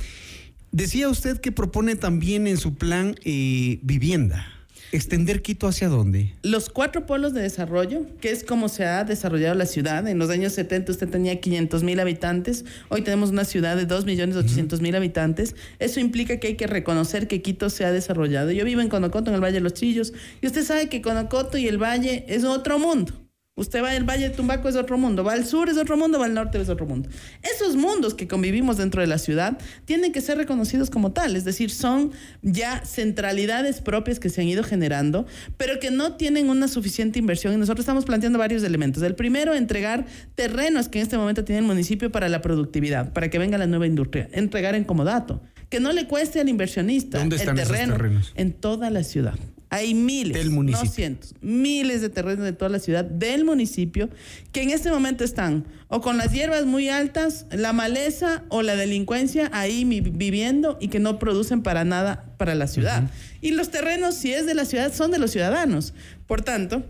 [0.72, 4.50] Decía usted que propone también en su plan eh, vivienda.
[4.90, 6.34] ¿Extender Quito hacia dónde?
[6.42, 10.06] Los cuatro polos de desarrollo, que es como se ha desarrollado la ciudad.
[10.06, 14.04] En los años 70 usted tenía 500 mil habitantes, hoy tenemos una ciudad de 2
[14.04, 15.56] millones 800 mil habitantes.
[15.80, 18.52] Eso implica que hay que reconocer que Quito se ha desarrollado.
[18.52, 21.58] Yo vivo en Conocoto, en el Valle de los Chillos, y usted sabe que Conocoto
[21.58, 23.23] y el Valle es otro mundo.
[23.56, 26.18] Usted va al Valle de Tumbaco es otro mundo, va al sur es otro mundo,
[26.18, 27.08] va al norte es otro mundo.
[27.40, 31.44] Esos mundos que convivimos dentro de la ciudad tienen que ser reconocidos como tal, es
[31.44, 32.10] decir, son
[32.42, 35.24] ya centralidades propias que se han ido generando,
[35.56, 39.04] pero que no tienen una suficiente inversión y nosotros estamos planteando varios elementos.
[39.04, 43.30] El primero, entregar terrenos que en este momento tiene el municipio para la productividad, para
[43.30, 47.36] que venga la nueva industria, entregar en comodato, que no le cueste al inversionista ¿Dónde
[47.36, 48.32] están el esos terreno terrenos?
[48.34, 49.38] en toda la ciudad.
[49.74, 50.88] Hay miles, Del municipio.
[50.88, 54.08] no cientos, miles de terrenos de toda la ciudad, del municipio,
[54.52, 58.76] que en este momento están o con las hierbas muy altas, la maleza o la
[58.76, 63.10] delincuencia ahí viviendo y que no producen para nada para la ciudad.
[63.40, 65.92] Y los terrenos, si es de la ciudad, son de los ciudadanos.
[66.26, 66.84] Por tanto,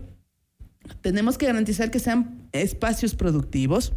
[1.01, 3.93] tenemos que garantizar que sean espacios productivos,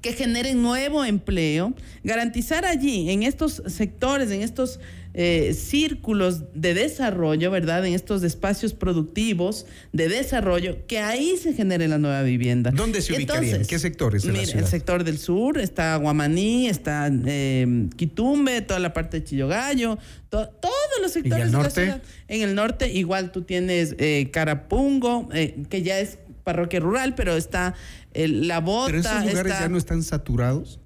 [0.00, 4.80] que generen nuevo empleo, garantizar allí, en estos sectores, en estos
[5.22, 7.84] eh, círculos de desarrollo, ¿verdad?
[7.84, 12.70] En estos espacios productivos de desarrollo, que ahí se genere la nueva vivienda.
[12.70, 13.44] ¿Dónde se ubicarían?
[13.44, 14.64] Entonces, ¿Qué sectores de la mire, ciudad?
[14.64, 19.98] el sector del sur, está Guamaní, está eh, Quitumbe, toda la parte de Chillogallo,
[20.30, 21.82] to- todos los sectores al de la norte?
[21.82, 22.02] ciudad.
[22.28, 27.36] En el norte igual tú tienes eh, Carapungo, eh, que ya es parroquia rural, pero
[27.36, 27.74] está
[28.14, 28.86] eh, La Bota.
[28.86, 30.79] Pero esos lugares está- ya no están saturados.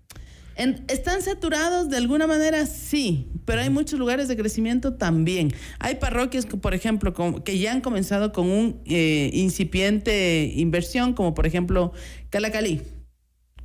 [0.57, 2.67] En- ¿Están saturados de alguna manera?
[2.67, 5.53] Sí, pero hay muchos lugares de crecimiento también.
[5.79, 11.13] Hay parroquias, que, por ejemplo, con- que ya han comenzado con un eh, incipiente inversión,
[11.15, 11.93] como por ejemplo
[12.31, 12.81] Calacalí.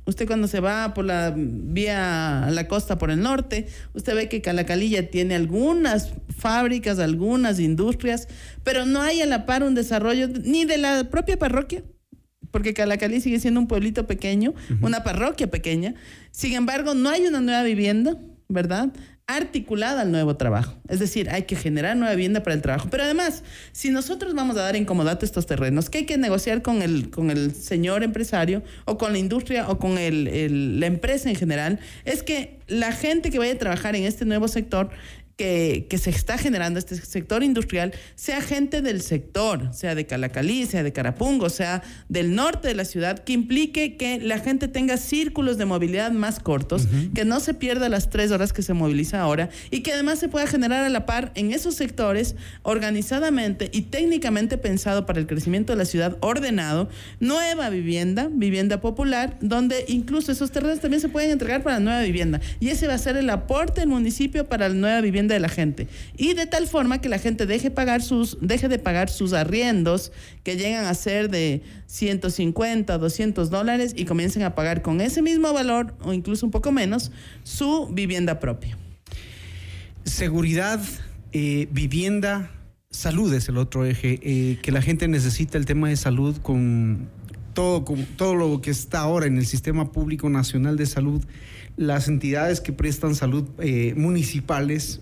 [0.06, 4.28] Usted cuando se va por la vía a la costa por el norte, usted ve
[4.28, 8.26] que Calacalí ya tiene algunas fábricas, algunas industrias,
[8.64, 11.84] pero no hay a la par un desarrollo ni de la propia parroquia,
[12.50, 15.94] porque Calacalí sigue siendo un pueblito pequeño, una parroquia pequeña.
[16.30, 18.16] Sin embargo, no hay una nueva vivienda,
[18.48, 18.90] ¿verdad?
[19.26, 20.74] Articulada al nuevo trabajo.
[20.88, 22.88] Es decir, hay que generar nueva vivienda para el trabajo.
[22.90, 26.62] Pero además, si nosotros vamos a dar en comodato estos terrenos, ¿qué hay que negociar
[26.62, 30.86] con el, con el señor empresario o con la industria o con el- el- la
[30.86, 31.78] empresa en general?
[32.04, 34.90] Es que la gente que vaya a trabajar en este nuevo sector
[35.40, 40.66] que, que se está generando este sector industrial sea gente del sector, sea de Calacalí,
[40.66, 44.98] sea de Carapungo, sea del norte de la ciudad, que implique que la gente tenga
[44.98, 49.22] círculos de movilidad más cortos, que no se pierda las tres horas que se moviliza
[49.22, 53.82] ahora y que además se pueda generar a la par en esos sectores organizadamente y
[53.82, 60.32] técnicamente pensado para el crecimiento de la ciudad ordenado, nueva vivienda, vivienda popular, donde incluso
[60.32, 62.42] esos terrenos también se pueden entregar para nueva vivienda.
[62.60, 65.48] Y ese va a ser el aporte del municipio para la nueva vivienda de la
[65.48, 65.88] gente.
[66.16, 70.12] Y de tal forma que la gente deje, pagar sus, deje de pagar sus arriendos,
[70.42, 75.52] que llegan a ser de 150, 200 dólares, y comiencen a pagar con ese mismo
[75.52, 77.12] valor, o incluso un poco menos,
[77.42, 78.76] su vivienda propia.
[80.04, 80.80] Seguridad,
[81.32, 82.50] eh, vivienda,
[82.90, 87.08] salud es el otro eje, eh, que la gente necesita el tema de salud con
[87.54, 91.24] todo, con todo lo que está ahora en el Sistema Público Nacional de Salud,
[91.76, 95.00] las entidades que prestan salud eh, municipales.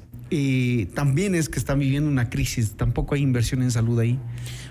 [0.94, 4.18] También es que están viviendo una crisis, tampoco hay inversión en salud ahí.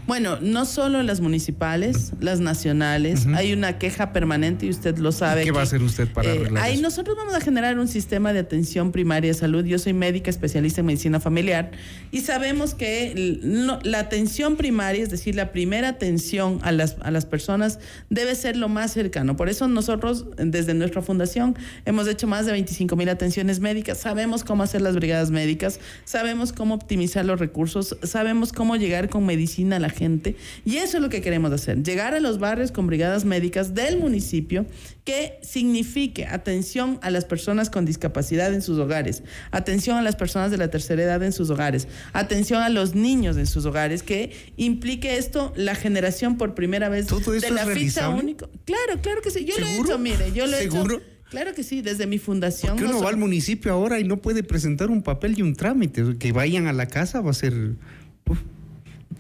[0.08, 5.44] Bueno, no solo las municipales, las nacionales, hay una queja permanente y usted lo sabe.
[5.44, 6.82] ¿Qué va a hacer usted para eh, arreglar ahí eso?
[6.82, 9.66] nosotros vamos a generar un sistema de atención primaria de salud.
[9.66, 11.72] Yo soy médica especialista en medicina familiar
[12.12, 17.12] y sabemos que no- la atención primaria, es decir, la primera atención a las, a
[17.12, 17.80] las personas
[18.10, 19.36] debe ser lo más cercano.
[19.36, 23.98] Por eso nosotros, desde nuestra fundación, hemos hecho más de 25 mil atenciones médicas.
[23.98, 29.26] Sabemos cómo hacer las brigadas médicas, sabemos cómo optimizar los recursos, sabemos cómo llegar con
[29.26, 29.97] medicina a la gente.
[30.66, 33.98] Y eso es lo que queremos hacer, llegar a los barrios con brigadas médicas del
[33.98, 34.66] municipio
[35.04, 40.52] que signifique atención a las personas con discapacidad en sus hogares, atención a las personas
[40.52, 44.32] de la tercera edad en sus hogares, atención a los niños en sus hogares, que
[44.58, 48.48] implique esto la generación por primera vez ¿Todo de la ficha única.
[48.66, 49.46] Claro, claro que sí.
[49.46, 49.90] Yo lo he ¿Seguro?
[49.90, 50.98] hecho, mire, yo lo he ¿Seguro?
[50.98, 51.06] hecho.
[51.30, 52.78] Claro que sí, desde mi fundación.
[52.78, 55.42] Que no uno va so- al municipio ahora y no puede presentar un papel y
[55.42, 56.18] un trámite.
[56.18, 57.54] Que vayan a la casa va a ser
[58.26, 58.40] uf,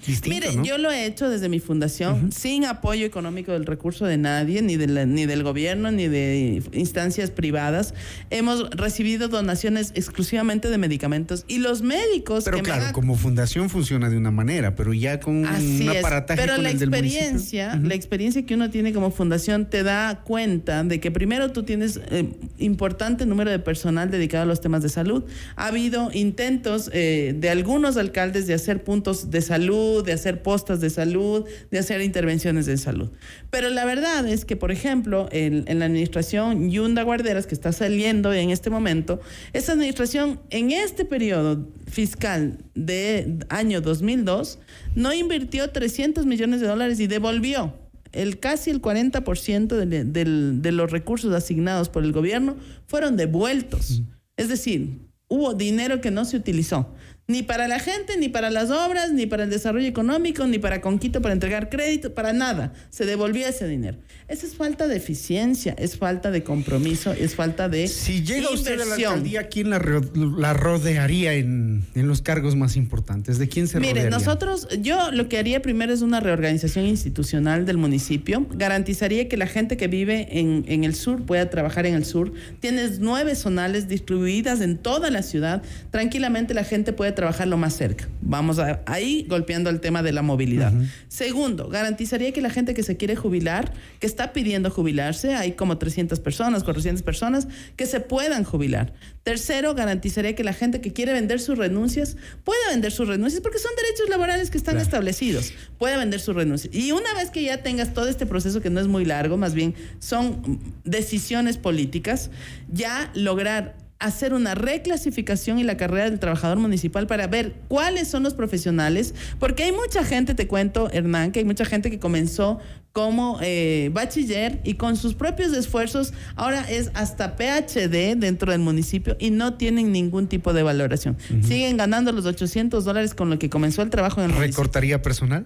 [0.05, 0.63] distinto, Mire, ¿no?
[0.63, 4.75] yo lo he hecho desde mi fundación, sin apoyo económico del recurso de nadie, ni,
[4.77, 7.93] de la- ni del gobierno, ni de instancias privadas.
[8.29, 13.69] Hemos recibido donaciones exclusivamente de medicamentos y los médicos Pero que claro, han como fundación
[13.69, 15.99] funciona de una manera, pero ya con Así un es.
[15.99, 17.17] aparataje Pero con la el del municipio.
[17.19, 21.63] experiencia, la experiencia que uno tiene como fundación te da cuenta de que primero tú
[21.63, 25.23] tienes eh, importante número de personal dedicado a los temas de salud.
[25.55, 30.79] Ha habido intentos eh, de algunos alcaldes de hacer puntos de salud, de hacer postas
[30.81, 33.09] de salud, de hacer intervenciones de salud.
[33.49, 37.71] Pero la verdad es que, por ejemplo, en, en la administración Yunda Guarderas, que está
[37.71, 39.19] saliendo en este momento,
[39.53, 44.59] esa administración en este periodo fiscal de año 2002
[44.95, 47.73] no invirtió 300 millones de dólares y devolvió
[48.11, 52.55] el casi el 40% de, de los recursos asignados por el gobierno
[52.87, 54.01] fueron devueltos.
[54.37, 56.93] Es decir, hubo dinero que no se utilizó.
[57.29, 60.79] Ni para la gente, ni para las obras, ni para el desarrollo económico, ni para
[60.79, 62.71] Conquito, para entregar crédito, para nada.
[62.89, 63.97] Se devolvió ese dinero.
[64.27, 68.79] Esa es falta de eficiencia, es falta de compromiso, es falta de Si llega usted
[68.81, 73.37] a la alcaldía, ¿quién la rodearía en, en los cargos más importantes?
[73.37, 74.09] ¿De quién se Mire, rodearía?
[74.17, 78.45] nosotros, yo lo que haría primero es una reorganización institucional del municipio.
[78.51, 82.33] Garantizaría que la gente que vive en, en el sur pueda trabajar en el sur.
[82.59, 85.63] Tienes nueve zonales distribuidas en toda la ciudad.
[85.89, 88.09] Tranquilamente la gente puede trabajar lo más cerca.
[88.21, 90.73] Vamos a, ahí golpeando el tema de la movilidad.
[91.07, 93.71] Segundo, garantizaría que la gente que se quiere jubilar,
[94.01, 98.93] que está pidiendo jubilarse, hay como 300 personas, 400 personas, que se puedan jubilar.
[99.21, 103.59] Tercero, garantizaría que la gente que quiere vender sus renuncias pueda vender sus renuncias porque
[103.59, 105.53] son derechos laborales que están establecidos.
[105.77, 106.73] Puede vender sus renuncias.
[106.73, 109.53] Y una vez que ya tengas todo este proceso que no es muy largo, más
[109.53, 112.31] bien son decisiones políticas,
[112.71, 118.23] ya lograr hacer una reclasificación y la carrera del trabajador municipal para ver cuáles son
[118.23, 122.59] los profesionales, porque hay mucha gente, te cuento, Hernán, que hay mucha gente que comenzó
[122.93, 129.15] como eh, bachiller y con sus propios esfuerzos ahora es hasta PhD dentro del municipio
[129.19, 131.15] y no tienen ningún tipo de valoración.
[131.43, 134.63] Siguen ganando los 800 dólares con lo que comenzó el trabajo en el municipio.
[134.63, 135.45] ¿Recortaría personal?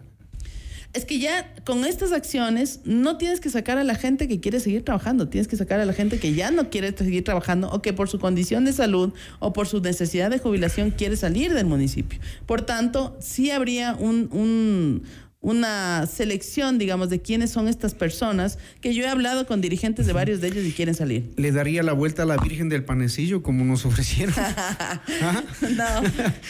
[0.94, 4.60] Es que ya con estas acciones no tienes que sacar a la gente que quiere
[4.60, 7.82] seguir trabajando, tienes que sacar a la gente que ya no quiere seguir trabajando o
[7.82, 11.66] que por su condición de salud o por su necesidad de jubilación quiere salir del
[11.66, 12.20] municipio.
[12.46, 15.04] Por tanto, sí habría un, un
[15.42, 20.14] una selección, digamos, de quiénes son estas personas, que yo he hablado con dirigentes de
[20.14, 21.32] varios de ellos y quieren salir.
[21.36, 24.36] ¿Le daría la vuelta a la Virgen del Panecillo como nos ofrecieron?
[25.76, 26.02] no,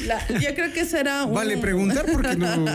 [0.06, 1.34] la- yo creo que será un...
[1.34, 2.66] Vale preguntar porque no-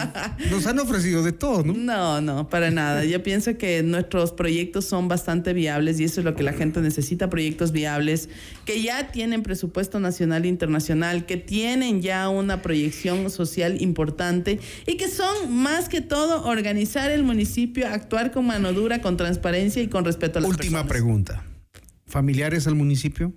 [0.50, 1.74] nos han ofrecido de todo, ¿no?
[1.74, 3.04] No, no, para nada.
[3.04, 6.80] Yo pienso que nuestros proyectos son bastante viables y eso es lo que la gente
[6.80, 8.28] necesita, proyectos viables
[8.64, 14.96] que ya tienen presupuesto nacional e internacional, que tienen ya una proyección social importante y
[14.96, 19.88] que son más que todo organizar el municipio, actuar con mano dura, con transparencia y
[19.88, 20.88] con respeto a las Última personas.
[20.90, 21.44] pregunta.
[22.06, 23.32] ¿Familiares al municipio?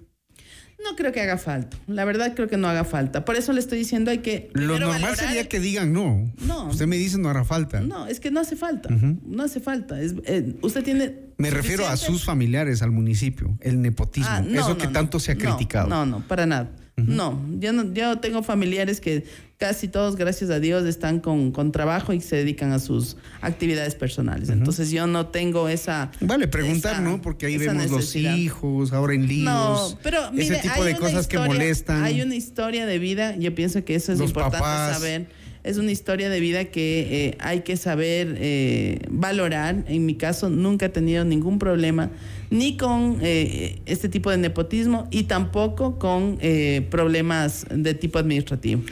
[0.83, 1.75] No creo que haga falta.
[1.87, 3.25] La verdad creo que no haga falta.
[3.25, 6.31] Por eso le estoy diciendo hay que Lo normal valorar- sería que digan no.
[6.45, 6.69] No.
[6.69, 7.81] Usted me dice no hará falta.
[7.81, 8.89] No, es que no hace falta.
[8.89, 9.99] No hace falta.
[10.01, 14.57] Es, eh, usted tiene Me refiero a sus familiares al municipio, el nepotismo, Ah, no,
[14.59, 14.91] eso no, que no.
[14.93, 15.89] tanto se ha criticado.
[15.89, 16.71] No, no, para nada.
[16.95, 19.25] No, yo no, yo tengo familiares que
[19.59, 23.93] casi todos, gracias a Dios, están con, con trabajo y se dedican a sus actividades
[23.93, 24.47] personales.
[24.49, 26.11] Entonces yo no tengo esa.
[26.21, 27.21] Vale, preguntar, esa- ¿no?
[27.21, 28.31] Porque ahí vemos necesidad.
[28.31, 29.43] los hijos, ahora en líos.
[29.43, 32.03] No, pero mire, ese tipo hay de cosas que molestan.
[32.03, 34.95] Hay una historia de vida, yo pienso que eso es Los importante papás.
[34.97, 35.27] saber.
[35.61, 39.83] Es una historia de vida que eh, hay que saber eh, valorar.
[39.89, 42.09] En mi caso, nunca he tenido ningún problema
[42.49, 48.83] ni con eh, este tipo de nepotismo y tampoco con eh, problemas de tipo administrativo.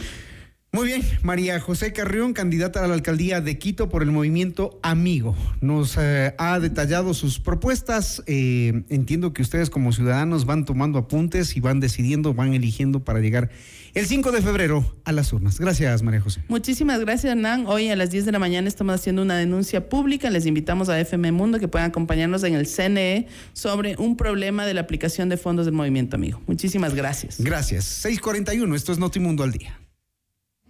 [0.78, 5.36] Muy bien, María José Carrión, candidata a la alcaldía de Quito por el movimiento Amigo.
[5.60, 8.22] Nos eh, ha detallado sus propuestas.
[8.28, 13.22] Eh, entiendo que ustedes como ciudadanos van tomando apuntes y van decidiendo, van eligiendo para
[13.22, 13.50] llegar
[13.96, 15.60] el 5 de febrero a las urnas.
[15.60, 16.44] Gracias, María José.
[16.48, 17.66] Muchísimas gracias, Hernán.
[17.66, 20.30] Hoy a las 10 de la mañana estamos haciendo una denuncia pública.
[20.30, 24.76] Les invitamos a FM Mundo que puedan acompañarnos en el CNE sobre un problema de
[24.76, 26.40] la aplicación de fondos del movimiento amigo.
[26.46, 27.38] Muchísimas gracias.
[27.40, 27.84] Gracias.
[27.86, 29.76] 641, esto es Notimundo al día.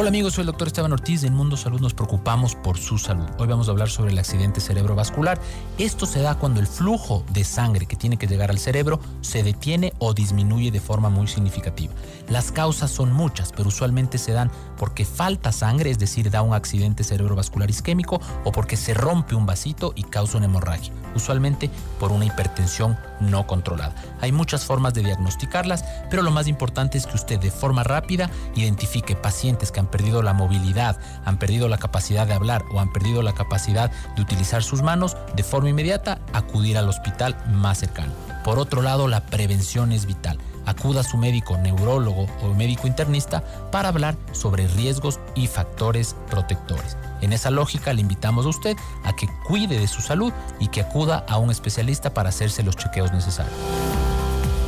[0.00, 1.24] Hola amigos, soy el doctor Esteban Ortiz.
[1.24, 3.26] En Mundo Salud nos preocupamos por su salud.
[3.36, 5.40] Hoy vamos a hablar sobre el accidente cerebrovascular.
[5.76, 9.42] Esto se da cuando el flujo de sangre que tiene que llegar al cerebro se
[9.42, 11.92] detiene o disminuye de forma muy significativa.
[12.28, 16.54] Las causas son muchas, pero usualmente se dan porque falta sangre, es decir, da un
[16.54, 22.12] accidente cerebrovascular isquémico o porque se rompe un vasito y causa una hemorragia, usualmente por
[22.12, 23.96] una hipertensión no controlada.
[24.20, 28.30] Hay muchas formas de diagnosticarlas, pero lo más importante es que usted de forma rápida
[28.54, 32.92] identifique pacientes que han perdido la movilidad, han perdido la capacidad de hablar o han
[32.92, 38.12] perdido la capacidad de utilizar sus manos, de forma inmediata acudir al hospital más cercano.
[38.44, 40.38] Por otro lado, la prevención es vital.
[40.64, 46.96] Acuda a su médico neurólogo o médico internista para hablar sobre riesgos y factores protectores.
[47.22, 50.82] En esa lógica le invitamos a usted a que cuide de su salud y que
[50.82, 53.54] acuda a un especialista para hacerse los chequeos necesarios.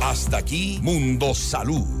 [0.01, 2.00] Hasta aquí Mundo Salud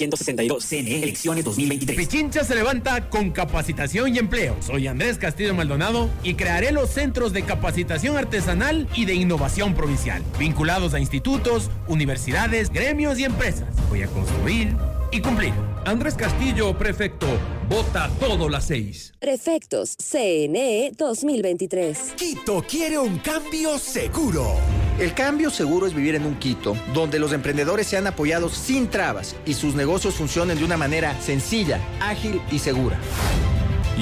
[0.00, 0.64] 1762.
[0.64, 1.96] CNE, elecciones 2023.
[1.96, 4.56] Pichincha se levanta con capacitación y empleo.
[4.60, 10.22] Soy Andrés Castillo Maldonado y crearé los centros de capacitación artesanal y de innovación provincial,
[10.38, 13.68] vinculados a institutos, universidades, gremios y empresas.
[13.88, 14.74] Voy a construir
[15.12, 15.52] y cumplir.
[15.84, 17.26] Andrés Castillo, prefecto.
[17.68, 19.12] Vota todo las seis.
[19.18, 22.14] Prefectos CNE 2023.
[22.16, 24.54] Quito quiere un cambio seguro.
[24.98, 29.34] El cambio seguro es vivir en un Quito donde los emprendedores sean apoyados sin trabas
[29.46, 32.98] y sus negocios funcionen de una manera sencilla, ágil y segura.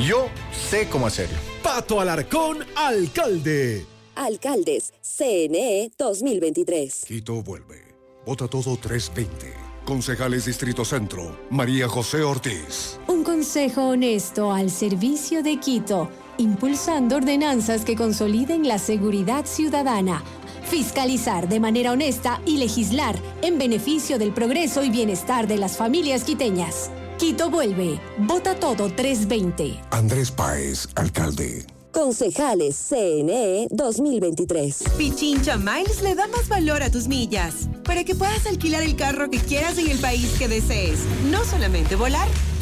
[0.07, 1.39] Yo sé cómo hacerlo.
[1.63, 3.87] Pato Alarcón, alcalde.
[4.17, 7.05] Alcaldes CNE 2023.
[7.07, 7.85] Quito vuelve.
[8.27, 9.68] Vota todo 320.
[9.89, 13.01] Concejales Distrito Centro, María José Ortiz.
[13.07, 20.23] Un consejo honesto al servicio de Quito, impulsando ordenanzas que consoliden la seguridad ciudadana,
[20.65, 26.23] fiscalizar de manera honesta y legislar en beneficio del progreso y bienestar de las familias
[26.23, 26.91] quiteñas.
[27.17, 27.99] Quito vuelve.
[28.19, 29.81] Vota todo 320.
[29.91, 31.65] Andrés Páez, alcalde.
[31.99, 34.85] Concejales CNE 2023.
[34.97, 39.29] Pichincha Miles le da más valor a tus millas para que puedas alquilar el carro
[39.31, 41.01] que quieras en el país que desees.
[41.29, 42.29] No solamente volar,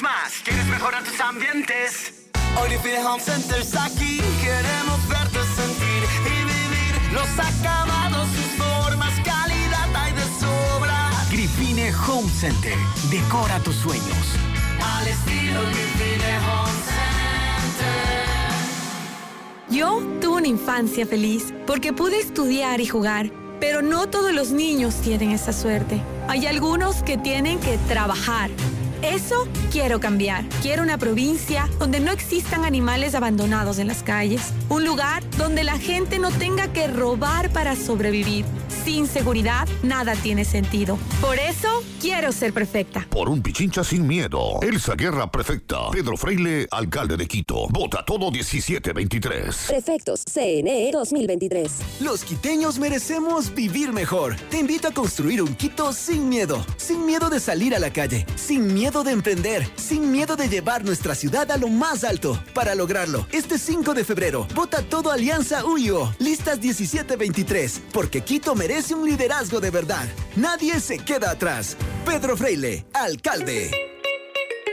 [0.00, 0.40] más.
[0.44, 2.30] ¿Quieres mejorar tus ambientes?
[2.58, 4.20] Hoy Living Home Center está aquí.
[4.40, 11.10] Queremos verte sentir y vivir los acabados, sus formas, calidad hay de sobra.
[11.30, 12.74] Grifine Home Center.
[13.10, 14.36] Decora tus sueños.
[14.80, 18.22] Al estilo Grifine Home Center.
[19.68, 23.30] Yo tuve una infancia feliz porque pude estudiar y jugar,
[23.60, 26.00] pero no todos los niños tienen esa suerte.
[26.28, 28.50] Hay algunos que tienen que trabajar.
[29.02, 30.44] Eso quiero cambiar.
[30.62, 34.52] Quiero una provincia donde no existan animales abandonados en las calles.
[34.68, 38.44] Un lugar donde la gente no tenga que robar para sobrevivir.
[38.84, 40.98] Sin seguridad, nada tiene sentido.
[41.20, 43.06] Por eso, quiero ser perfecta.
[43.08, 44.58] Por un Pichincha sin miedo.
[44.60, 45.88] Elsa Guerra, prefecta.
[45.92, 47.68] Pedro Freile, alcalde de Quito.
[47.68, 49.66] Vota todo 1723.
[49.68, 52.00] Prefectos CNE 2023.
[52.00, 54.34] Los quiteños merecemos vivir mejor.
[54.50, 56.66] Te invito a construir un Quito sin miedo.
[56.76, 58.26] Sin miedo de salir a la calle.
[58.34, 59.64] Sin miedo de emprender.
[59.76, 62.42] Sin miedo de llevar nuestra ciudad a lo más alto.
[62.52, 66.12] Para lograrlo, este 5 de febrero, vota todo Alianza UIO.
[66.18, 67.80] Listas 1723.
[67.92, 70.06] Porque Quito merece un liderazgo de verdad.
[70.34, 71.76] Nadie se queda atrás.
[72.06, 73.70] Pedro Freile, alcalde.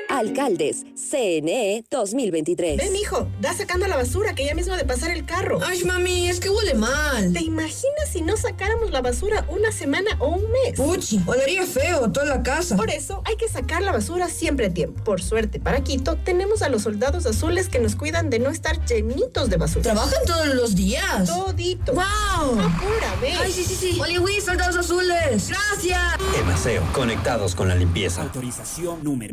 [0.09, 2.77] Alcaldes CNE 2023.
[2.77, 5.59] Ven, hijo, da sacando la basura que ya mismo de pasar el carro.
[5.63, 7.31] Ay, mami, es que huele mal.
[7.31, 10.75] ¿Te imaginas si no sacáramos la basura una semana o un mes?
[10.75, 12.75] Puchi, olería feo toda la casa.
[12.75, 15.03] Por eso hay que sacar la basura siempre a tiempo.
[15.03, 18.83] Por suerte, para Quito, tenemos a los soldados azules que nos cuidan de no estar
[18.85, 19.83] llenitos de basura.
[19.83, 21.27] ¿Trabajan todos los días?
[21.27, 21.93] Todito.
[21.93, 22.59] ¡Wow!
[22.59, 23.35] Apúrame.
[23.39, 23.99] Ay, sí, sí, sí.
[24.01, 25.49] Oliwi, soldados azules.
[25.49, 26.01] Gracias.
[26.39, 28.23] Emaseo, conectados con la limpieza.
[28.23, 29.31] Autorización número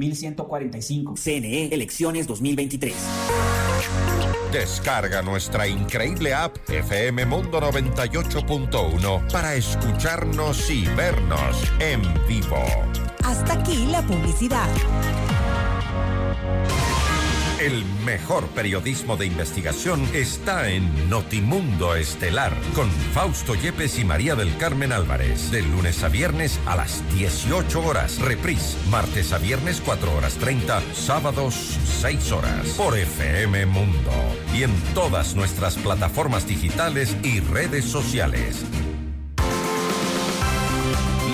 [0.70, 1.14] 1145.
[1.16, 2.94] CNE, elecciones 2023.
[4.52, 12.64] Descarga nuestra increíble app FM Mundo 98.1 para escucharnos y vernos en vivo.
[13.24, 14.68] Hasta aquí la publicidad.
[17.66, 24.56] El mejor periodismo de investigación está en Notimundo Estelar con Fausto Yepes y María del
[24.56, 25.50] Carmen Álvarez.
[25.50, 28.20] De lunes a viernes a las 18 horas.
[28.20, 28.76] Reprise.
[28.88, 30.80] Martes a viernes 4 horas 30.
[30.94, 31.56] Sábados
[32.02, 32.68] 6 horas.
[32.76, 34.12] Por FM Mundo.
[34.54, 38.64] Y en todas nuestras plataformas digitales y redes sociales.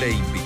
[0.01, 0.13] Le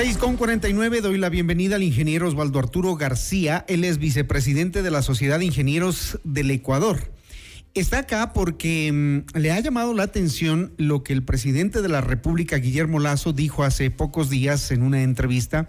[0.00, 3.64] 6 con 49 doy la bienvenida al ingeniero Osvaldo Arturo García.
[3.66, 7.12] Él es vicepresidente de la Sociedad de Ingenieros del Ecuador.
[7.74, 12.00] Está acá porque mm, le ha llamado la atención lo que el presidente de la
[12.00, 15.68] República, Guillermo Lazo, dijo hace pocos días en una entrevista,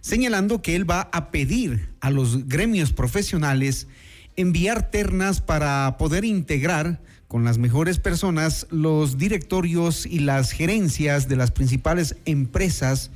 [0.00, 3.88] señalando que él va a pedir a los gremios profesionales
[4.36, 11.34] enviar ternas para poder integrar con las mejores personas los directorios y las gerencias de
[11.34, 13.10] las principales empresas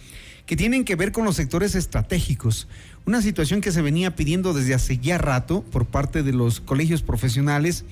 [0.48, 2.68] que tienen que ver con los sectores estratégicos.
[3.04, 7.02] Una situación que se venía pidiendo desde hace ya rato por parte de los colegios
[7.02, 7.84] profesionales,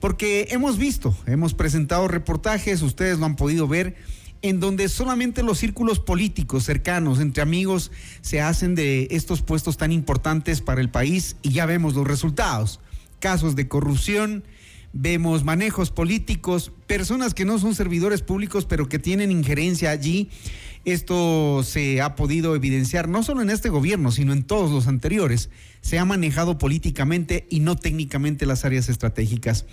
[0.00, 3.94] porque hemos visto, hemos presentado reportajes, ustedes lo han podido ver,
[4.40, 7.92] en donde solamente los círculos políticos cercanos, entre amigos,
[8.22, 12.80] se hacen de estos puestos tan importantes para el país y ya vemos los resultados.
[13.20, 14.44] Casos de corrupción,
[14.92, 20.30] vemos manejos políticos, personas que no son servidores públicos, pero que tienen injerencia allí
[20.84, 25.50] esto se ha podido evidenciar no solo en este gobierno, sino en todos los anteriores.
[25.80, 29.66] Se ha manejado políticamente y no técnicamente las áreas estratégicas.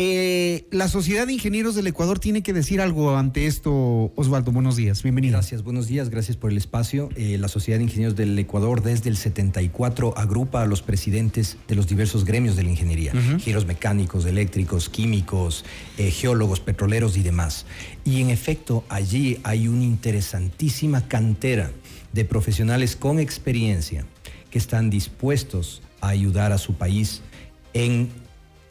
[0.00, 4.12] Eh, la Sociedad de Ingenieros del Ecuador tiene que decir algo ante esto.
[4.14, 5.32] Osvaldo, buenos días, bienvenido.
[5.32, 7.08] Gracias, buenos días, gracias por el espacio.
[7.16, 11.74] Eh, la Sociedad de Ingenieros del Ecuador desde el 74 agrupa a los presidentes de
[11.74, 15.64] los diversos gremios de la ingeniería, ingenieros mecánicos, eléctricos, químicos,
[15.96, 17.66] eh, geólogos, petroleros y demás.
[18.04, 21.72] Y en efecto, allí hay una interesantísima cantera
[22.12, 24.06] de profesionales con experiencia
[24.52, 27.22] que están dispuestos a ayudar a su país
[27.74, 28.10] en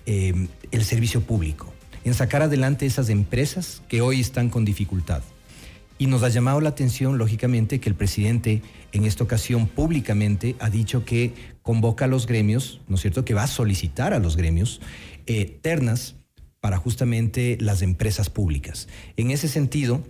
[0.10, 5.22] eh, el servicio público, en sacar adelante esas empresas que hoy están con dificultad.
[6.00, 8.62] Y nos ha llamado la atención, lógicamente, que el presidente
[8.92, 13.34] en esta ocasión públicamente ha dicho que convoca a los gremios, ¿no es cierto?, que
[13.34, 14.80] va a solicitar a los gremios
[15.26, 16.16] eh, ternas
[16.60, 18.88] para justamente las empresas públicas.
[19.16, 20.04] En ese sentido,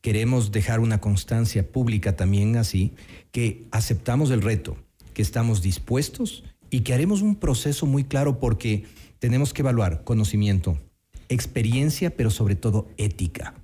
[0.00, 2.92] queremos dejar una constancia pública también así,
[3.30, 4.76] que aceptamos el reto,
[5.14, 8.84] que estamos dispuestos y que haremos un proceso muy claro porque
[9.22, 10.80] tenemos que evaluar conocimiento,
[11.28, 13.54] experiencia, pero sobre todo ética.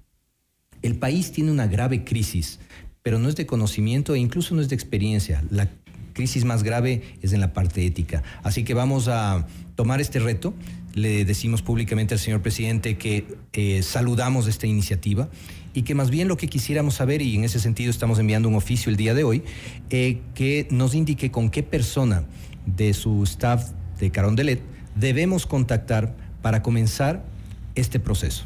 [0.82, 2.60] El país tiene una grave crisis,
[3.02, 5.42] pero no es de conocimiento e incluso no es de experiencia.
[5.50, 5.68] La
[6.12, 8.22] crisis más grave es en la parte ética.
[8.44, 10.54] Así que vamos a tomar este reto.
[10.94, 15.28] Le decimos públicamente al señor presidente que eh, saludamos esta iniciativa
[15.74, 18.54] y que más bien lo que quisiéramos saber, y en ese sentido estamos enviando un
[18.54, 19.42] oficio el día de hoy,
[19.90, 22.22] eh, que nos indique con qué persona
[22.64, 27.24] de su staff de Carondelet debemos contactar para comenzar
[27.74, 28.44] este proceso.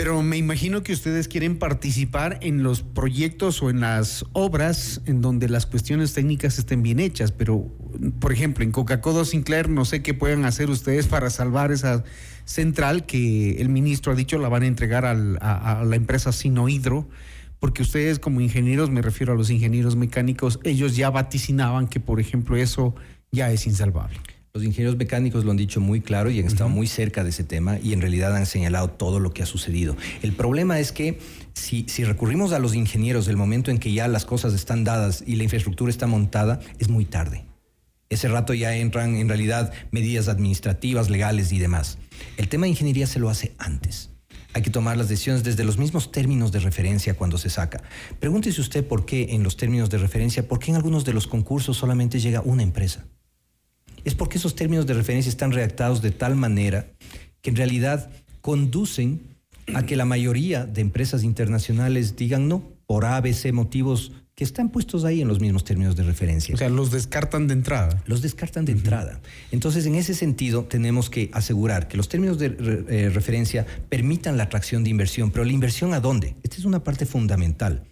[0.00, 5.20] Pero me imagino que ustedes quieren participar en los proyectos o en las obras en
[5.20, 7.66] donde las cuestiones técnicas estén bien hechas, pero
[8.18, 12.02] por ejemplo en Coca-Cola Sinclair no sé qué puedan hacer ustedes para salvar esa
[12.46, 17.06] central que el ministro ha dicho la van a entregar a, a la empresa Sinohidro,
[17.58, 22.20] porque ustedes como ingenieros, me refiero a los ingenieros mecánicos, ellos ya vaticinaban que por
[22.20, 22.94] ejemplo eso
[23.32, 24.16] ya es insalvable.
[24.52, 27.44] Los ingenieros mecánicos lo han dicho muy claro y han estado muy cerca de ese
[27.44, 29.96] tema y en realidad han señalado todo lo que ha sucedido.
[30.22, 31.20] El problema es que
[31.54, 35.22] si, si recurrimos a los ingenieros del momento en que ya las cosas están dadas
[35.24, 37.44] y la infraestructura está montada, es muy tarde.
[38.08, 41.98] Ese rato ya entran en realidad medidas administrativas, legales y demás.
[42.36, 44.10] El tema de ingeniería se lo hace antes.
[44.52, 47.84] Hay que tomar las decisiones desde los mismos términos de referencia cuando se saca.
[48.18, 51.28] Pregúntese usted por qué en los términos de referencia, por qué en algunos de los
[51.28, 53.06] concursos solamente llega una empresa
[54.04, 56.86] es porque esos términos de referencia están redactados de tal manera
[57.42, 59.20] que en realidad conducen
[59.74, 65.04] a que la mayoría de empresas internacionales digan no por ABC motivos que están puestos
[65.04, 66.54] ahí en los mismos términos de referencia.
[66.54, 68.02] O sea, los descartan de entrada.
[68.06, 69.20] Los descartan de entrada.
[69.52, 72.56] Entonces, en ese sentido, tenemos que asegurar que los términos de
[72.88, 76.36] eh, referencia permitan la atracción de inversión, pero la inversión a dónde?
[76.42, 77.84] Esta es una parte fundamental.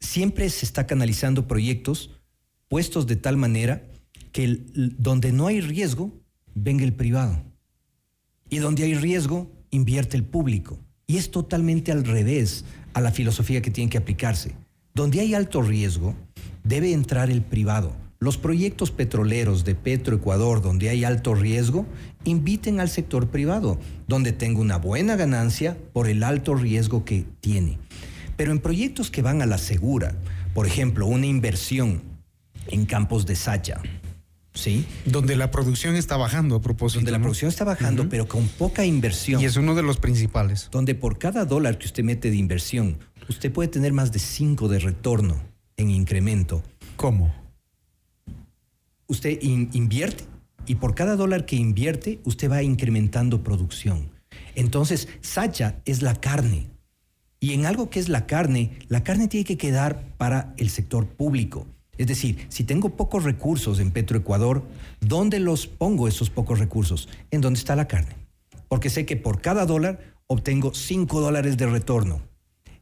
[0.00, 2.10] Siempre se está canalizando proyectos
[2.68, 3.82] puestos de tal manera
[4.32, 4.60] que
[4.98, 6.12] donde no hay riesgo,
[6.54, 7.42] venga el privado.
[8.48, 10.78] Y donde hay riesgo, invierte el público.
[11.06, 12.64] Y es totalmente al revés
[12.94, 14.54] a la filosofía que tiene que aplicarse.
[14.94, 16.14] Donde hay alto riesgo,
[16.64, 17.94] debe entrar el privado.
[18.18, 21.86] Los proyectos petroleros de Petroecuador, donde hay alto riesgo,
[22.24, 27.78] inviten al sector privado, donde tenga una buena ganancia por el alto riesgo que tiene.
[28.36, 30.14] Pero en proyectos que van a la segura,
[30.54, 32.02] por ejemplo, una inversión
[32.68, 33.80] en campos de Sacha,
[34.54, 34.84] ¿sí?
[35.06, 37.00] Donde la producción está bajando a propósito.
[37.00, 39.40] Donde la producción está bajando, pero con poca inversión.
[39.40, 40.68] Y es uno de los principales.
[40.70, 42.98] Donde por cada dólar que usted mete de inversión,
[43.28, 45.40] usted puede tener más de 5 de retorno
[45.76, 46.62] en incremento.
[46.96, 47.34] ¿Cómo?
[49.06, 50.24] Usted in- invierte
[50.66, 54.10] y por cada dólar que invierte, usted va incrementando producción.
[54.54, 56.68] Entonces, Sacha es la carne.
[57.40, 61.08] Y en algo que es la carne, la carne tiene que quedar para el sector
[61.08, 61.66] público.
[61.98, 64.64] Es decir, si tengo pocos recursos en Petroecuador,
[65.00, 67.08] ¿dónde los pongo esos pocos recursos?
[67.30, 68.16] En donde está la carne.
[68.68, 72.22] Porque sé que por cada dólar obtengo 5 dólares de retorno.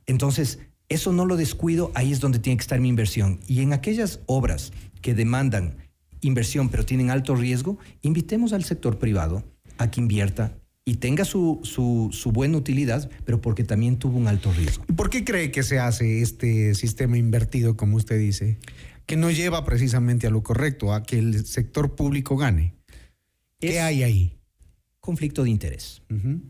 [0.07, 3.41] Entonces, eso no lo descuido, ahí es donde tiene que estar mi inversión.
[3.47, 5.77] Y en aquellas obras que demandan
[6.21, 9.43] inversión pero tienen alto riesgo, invitemos al sector privado
[9.79, 10.53] a que invierta
[10.85, 14.85] y tenga su, su, su buena utilidad, pero porque también tuvo un alto riesgo.
[14.89, 18.59] ¿Y ¿Por qué cree que se hace este sistema invertido, como usted dice?
[19.11, 22.75] Que no lleva precisamente a lo correcto, a que el sector público gane.
[23.59, 24.37] ¿Qué Es- hay ahí?
[25.01, 26.03] Conflicto de interés.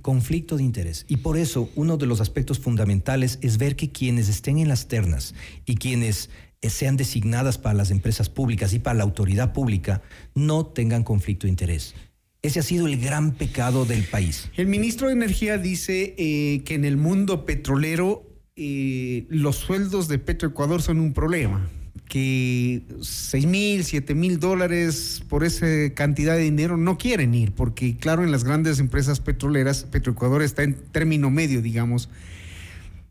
[0.03, 1.07] Conflicto de interés.
[1.09, 4.89] Y por eso uno de los aspectos fundamentales es ver que quienes estén en las
[4.89, 5.35] ternas
[5.65, 6.29] y quienes
[6.61, 10.03] eh, sean designadas para las empresas públicas y para la autoridad pública
[10.35, 11.95] no tengan conflicto de interés.
[12.43, 14.51] Ese ha sido el gran pecado del país.
[14.57, 20.19] El ministro de Energía dice eh, que en el mundo petrolero eh, los sueldos de
[20.19, 21.71] Petroecuador son un problema.
[22.11, 27.97] Que 6 mil, 7 mil dólares por esa cantidad de dinero no quieren ir, porque
[27.97, 32.09] claro, en las grandes empresas petroleras, Petroecuador está en término medio, digamos.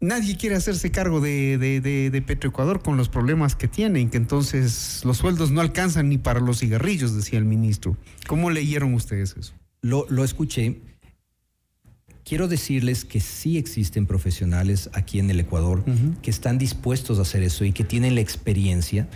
[0.02, 1.80] Nadie quiere hacerse cargo de, de,
[2.10, 6.42] de- Petroecuador con los problemas que tienen, que entonces los sueldos no alcanzan ni para
[6.42, 7.96] los cigarrillos, decía el ministro.
[8.28, 9.54] ¿Cómo leyeron ustedes eso?
[9.82, 10.82] Lo, lo escuché.
[12.30, 15.84] Quiero decirles que sí existen profesionales aquí en el Ecuador
[16.22, 19.10] que están dispuestos a hacer eso y que tienen la experiencia.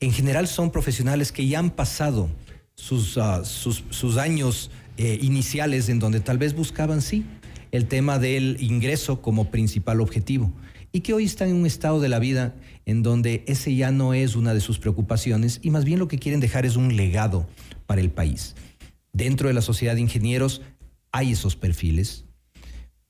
[0.00, 2.30] En general son profesionales que ya han pasado
[2.74, 7.26] sus, ah, sus, sus años eh, iniciales en donde tal vez buscaban, sí,
[7.72, 10.50] el tema del ingreso como principal objetivo
[10.92, 12.54] y que hoy están en un estado de la vida
[12.86, 16.18] en donde ese ya no es una de sus preocupaciones y más bien lo que
[16.18, 17.46] quieren dejar es un legado
[17.84, 18.54] para el país.
[19.12, 20.62] Dentro de la sociedad de ingenieros
[21.12, 22.25] hay esos perfiles,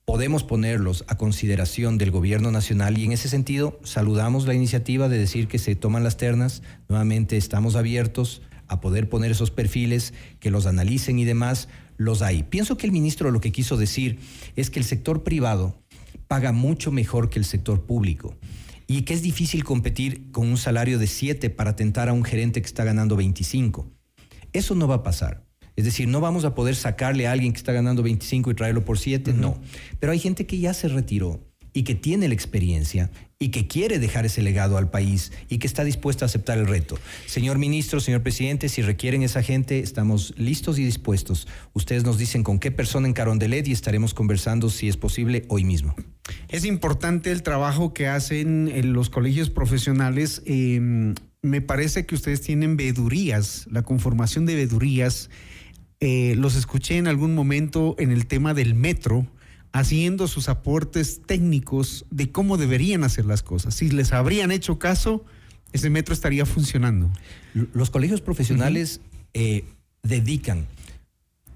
[0.06, 5.18] podemos ponerlos a consideración del gobierno nacional y en ese sentido saludamos la iniciativa de
[5.18, 10.50] decir que se toman las ternas, nuevamente estamos abiertos a poder poner esos perfiles, que
[10.50, 12.44] los analicen y demás, los hay.
[12.44, 14.20] Pienso que el ministro lo que quiso decir
[14.54, 15.76] es que el sector privado
[16.28, 18.36] paga mucho mejor que el sector público
[18.86, 22.60] y que es difícil competir con un salario de 7 para tentar a un gerente
[22.60, 23.90] que está ganando 25.
[24.52, 25.45] Eso no va a pasar.
[25.76, 28.84] Es decir, no vamos a poder sacarle a alguien que está ganando 25 y traerlo
[28.84, 29.60] por 7, no.
[30.00, 31.40] Pero hay gente que ya se retiró
[31.76, 35.66] y que tiene la experiencia y que quiere dejar ese legado al país y que
[35.66, 36.98] está dispuesta a aceptar el reto.
[37.26, 41.46] Señor ministro, señor presidente, si requieren esa gente, estamos listos y dispuestos.
[41.74, 45.64] Ustedes nos dicen con qué persona en Carondelet y estaremos conversando si es posible hoy
[45.64, 45.94] mismo.
[46.48, 50.42] Es importante el trabajo que hacen en los colegios profesionales.
[50.46, 51.12] Eh,
[51.42, 55.28] me parece que ustedes tienen vedurías, la conformación de vedurías.
[56.08, 59.26] Eh, los escuché en algún momento en el tema del metro,
[59.72, 63.74] haciendo sus aportes técnicos de cómo deberían hacer las cosas.
[63.74, 65.24] Si les habrían hecho caso,
[65.72, 67.10] ese metro estaría funcionando.
[67.54, 69.00] Los colegios profesionales
[69.34, 69.64] eh,
[70.04, 70.68] dedican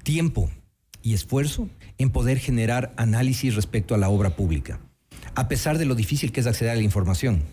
[0.02, 0.50] tiempo
[1.00, 4.80] y esfuerzo en poder generar análisis respecto a la obra pública,
[5.36, 7.44] a pesar de lo difícil que es acceder a la información.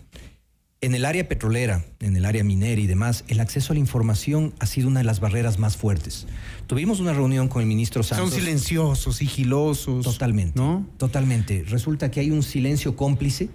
[0.80, 4.54] En el área petrolera, en el área minera y demás, el acceso a la información
[4.60, 6.28] ha sido una de las barreras más fuertes.
[6.68, 8.30] Tuvimos una reunión con el ministro Santos.
[8.30, 10.04] Son silenciosos, sigilosos.
[10.04, 10.52] Totalmente.
[10.56, 10.86] ¿No?
[10.96, 11.64] Totalmente.
[11.66, 13.48] Resulta que hay un silencio cómplice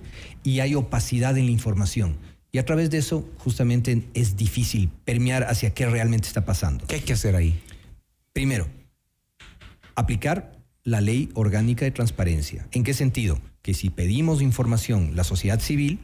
[0.44, 2.18] y hay opacidad en la información.
[2.52, 6.86] Y a través de eso, justamente, es difícil permear hacia qué realmente está pasando.
[6.88, 7.58] ¿Qué hay que hacer ahí?
[8.34, 8.68] Primero,
[9.96, 12.68] aplicar la ley orgánica de transparencia.
[12.74, 13.40] ¿En qué sentido?
[13.62, 16.00] Que si pedimos información, la sociedad civil,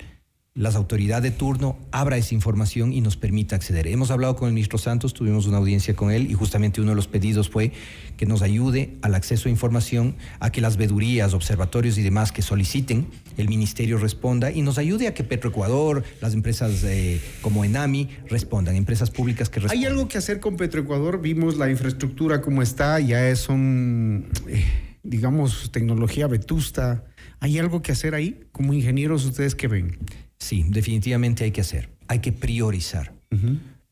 [0.60, 3.88] las autoridades de turno abra esa información y nos permita acceder.
[3.88, 6.97] Hemos hablado con el ministro Santos, tuvimos una audiencia con él y justamente uno de
[6.97, 7.72] los pedidos fue
[8.18, 12.41] que nos ayude al acceso a información, a que las vedurías, observatorios y demás que
[12.41, 13.07] soliciten
[13.38, 18.76] el ministerio responda y nos ayude a que Petroecuador, las empresas eh, como Enami respondan,
[18.76, 19.80] empresas públicas que respondan.
[19.80, 21.22] ¿Hay algo que hacer con Petroecuador?
[21.22, 24.66] Vimos la infraestructura como está, ya es un, eh,
[25.03, 27.05] digamos, tecnología vetusta.
[27.39, 28.41] ¿Hay algo que hacer ahí?
[28.51, 29.97] Como ingenieros, ¿ustedes qué ven?
[30.39, 31.89] Sí, definitivamente hay que hacer.
[32.07, 33.13] Hay que priorizar.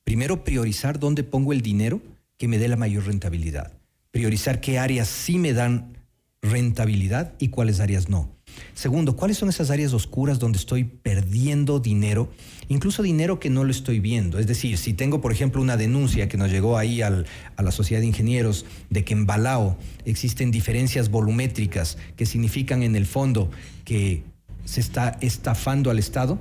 [0.04, 2.02] Primero, priorizar dónde pongo el dinero
[2.38, 3.74] que me dé la mayor rentabilidad.
[4.12, 5.98] Priorizar qué áreas sí me dan
[6.42, 8.32] rentabilidad y cuáles áreas no.
[8.74, 12.32] Segundo, ¿cuáles son esas áreas oscuras donde estoy perdiendo dinero?
[12.70, 14.40] Incluso dinero que no lo estoy viendo.
[14.40, 17.26] Es decir, si tengo, por ejemplo, una denuncia que nos llegó ahí al,
[17.56, 22.96] a la Sociedad de Ingenieros de que en Balao existen diferencias volumétricas que significan en
[22.96, 23.52] el fondo
[23.84, 24.24] que
[24.68, 26.38] se está estafando al Estado,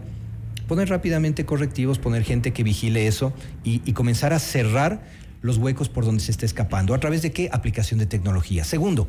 [0.67, 5.01] poner rápidamente correctivos, poner gente que vigile eso y, y comenzar a cerrar
[5.43, 6.93] los huecos por donde se está escapando.
[6.93, 7.49] ¿A través de qué?
[7.53, 8.65] Aplicación de tecnología.
[8.65, 9.07] Segundo,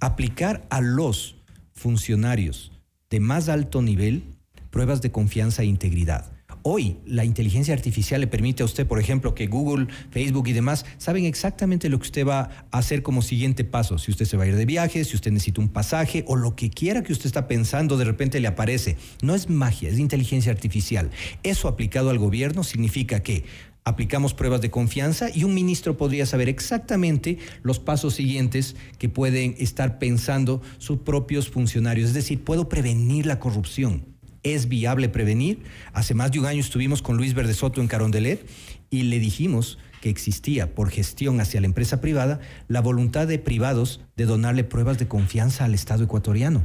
[0.00, 1.36] aplicar a los
[1.74, 2.72] funcionarios
[3.10, 4.24] de más alto nivel
[4.70, 6.33] pruebas de confianza e integridad.
[6.66, 10.86] Hoy la inteligencia artificial le permite a usted, por ejemplo, que Google, Facebook y demás
[10.96, 13.98] saben exactamente lo que usted va a hacer como siguiente paso.
[13.98, 16.56] Si usted se va a ir de viaje, si usted necesita un pasaje o lo
[16.56, 18.96] que quiera que usted está pensando, de repente le aparece.
[19.20, 21.10] No es magia, es inteligencia artificial.
[21.42, 23.44] Eso aplicado al gobierno significa que
[23.84, 29.54] aplicamos pruebas de confianza y un ministro podría saber exactamente los pasos siguientes que pueden
[29.58, 32.08] estar pensando sus propios funcionarios.
[32.08, 34.13] Es decir, puedo prevenir la corrupción.
[34.44, 35.62] ¿Es viable prevenir?
[35.94, 38.46] Hace más de un año estuvimos con Luis Verde Soto en Carondelet
[38.90, 44.02] y le dijimos que existía por gestión hacia la empresa privada la voluntad de privados
[44.16, 46.62] de donarle pruebas de confianza al Estado ecuatoriano.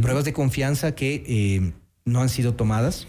[0.00, 1.72] Pruebas de confianza que eh,
[2.06, 3.06] no han sido tomadas.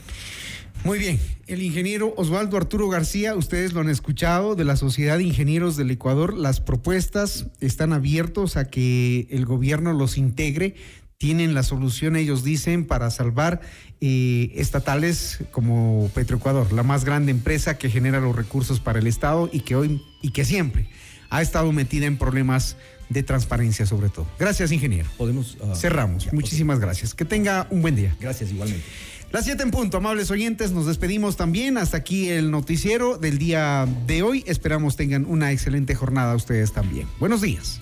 [0.84, 5.24] Muy bien, el ingeniero Osvaldo Arturo García, ustedes lo han escuchado, de la Sociedad de
[5.24, 10.76] Ingenieros del Ecuador, las propuestas están abiertos a que el gobierno los integre,
[11.26, 13.60] tienen la solución, ellos dicen, para salvar
[14.00, 19.50] eh, estatales como Petroecuador, la más grande empresa que genera los recursos para el Estado
[19.52, 20.88] y que hoy y que siempre
[21.32, 22.78] ha estado metida en problemas
[23.10, 24.28] de transparencia sobre todo.
[24.38, 25.10] Gracias, ingeniero.
[25.18, 26.32] Podemos uh, cerramos.
[26.32, 27.16] Muchísimas gracias.
[27.16, 28.16] Que tenga un buen día.
[28.20, 28.86] Gracias igualmente.
[29.32, 31.80] Las 7 en punto, amables oyentes, nos despedimos también.
[31.80, 34.44] Hasta aquí el noticiero del día de hoy.
[34.46, 37.08] Esperamos tengan una excelente jornada ustedes también.
[37.20, 37.82] Buenos días.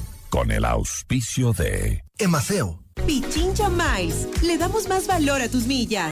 [0.31, 2.81] Con el auspicio de Emaceo.
[3.05, 4.29] Pichincha Miles.
[4.41, 6.09] Le damos más valor a tus millas.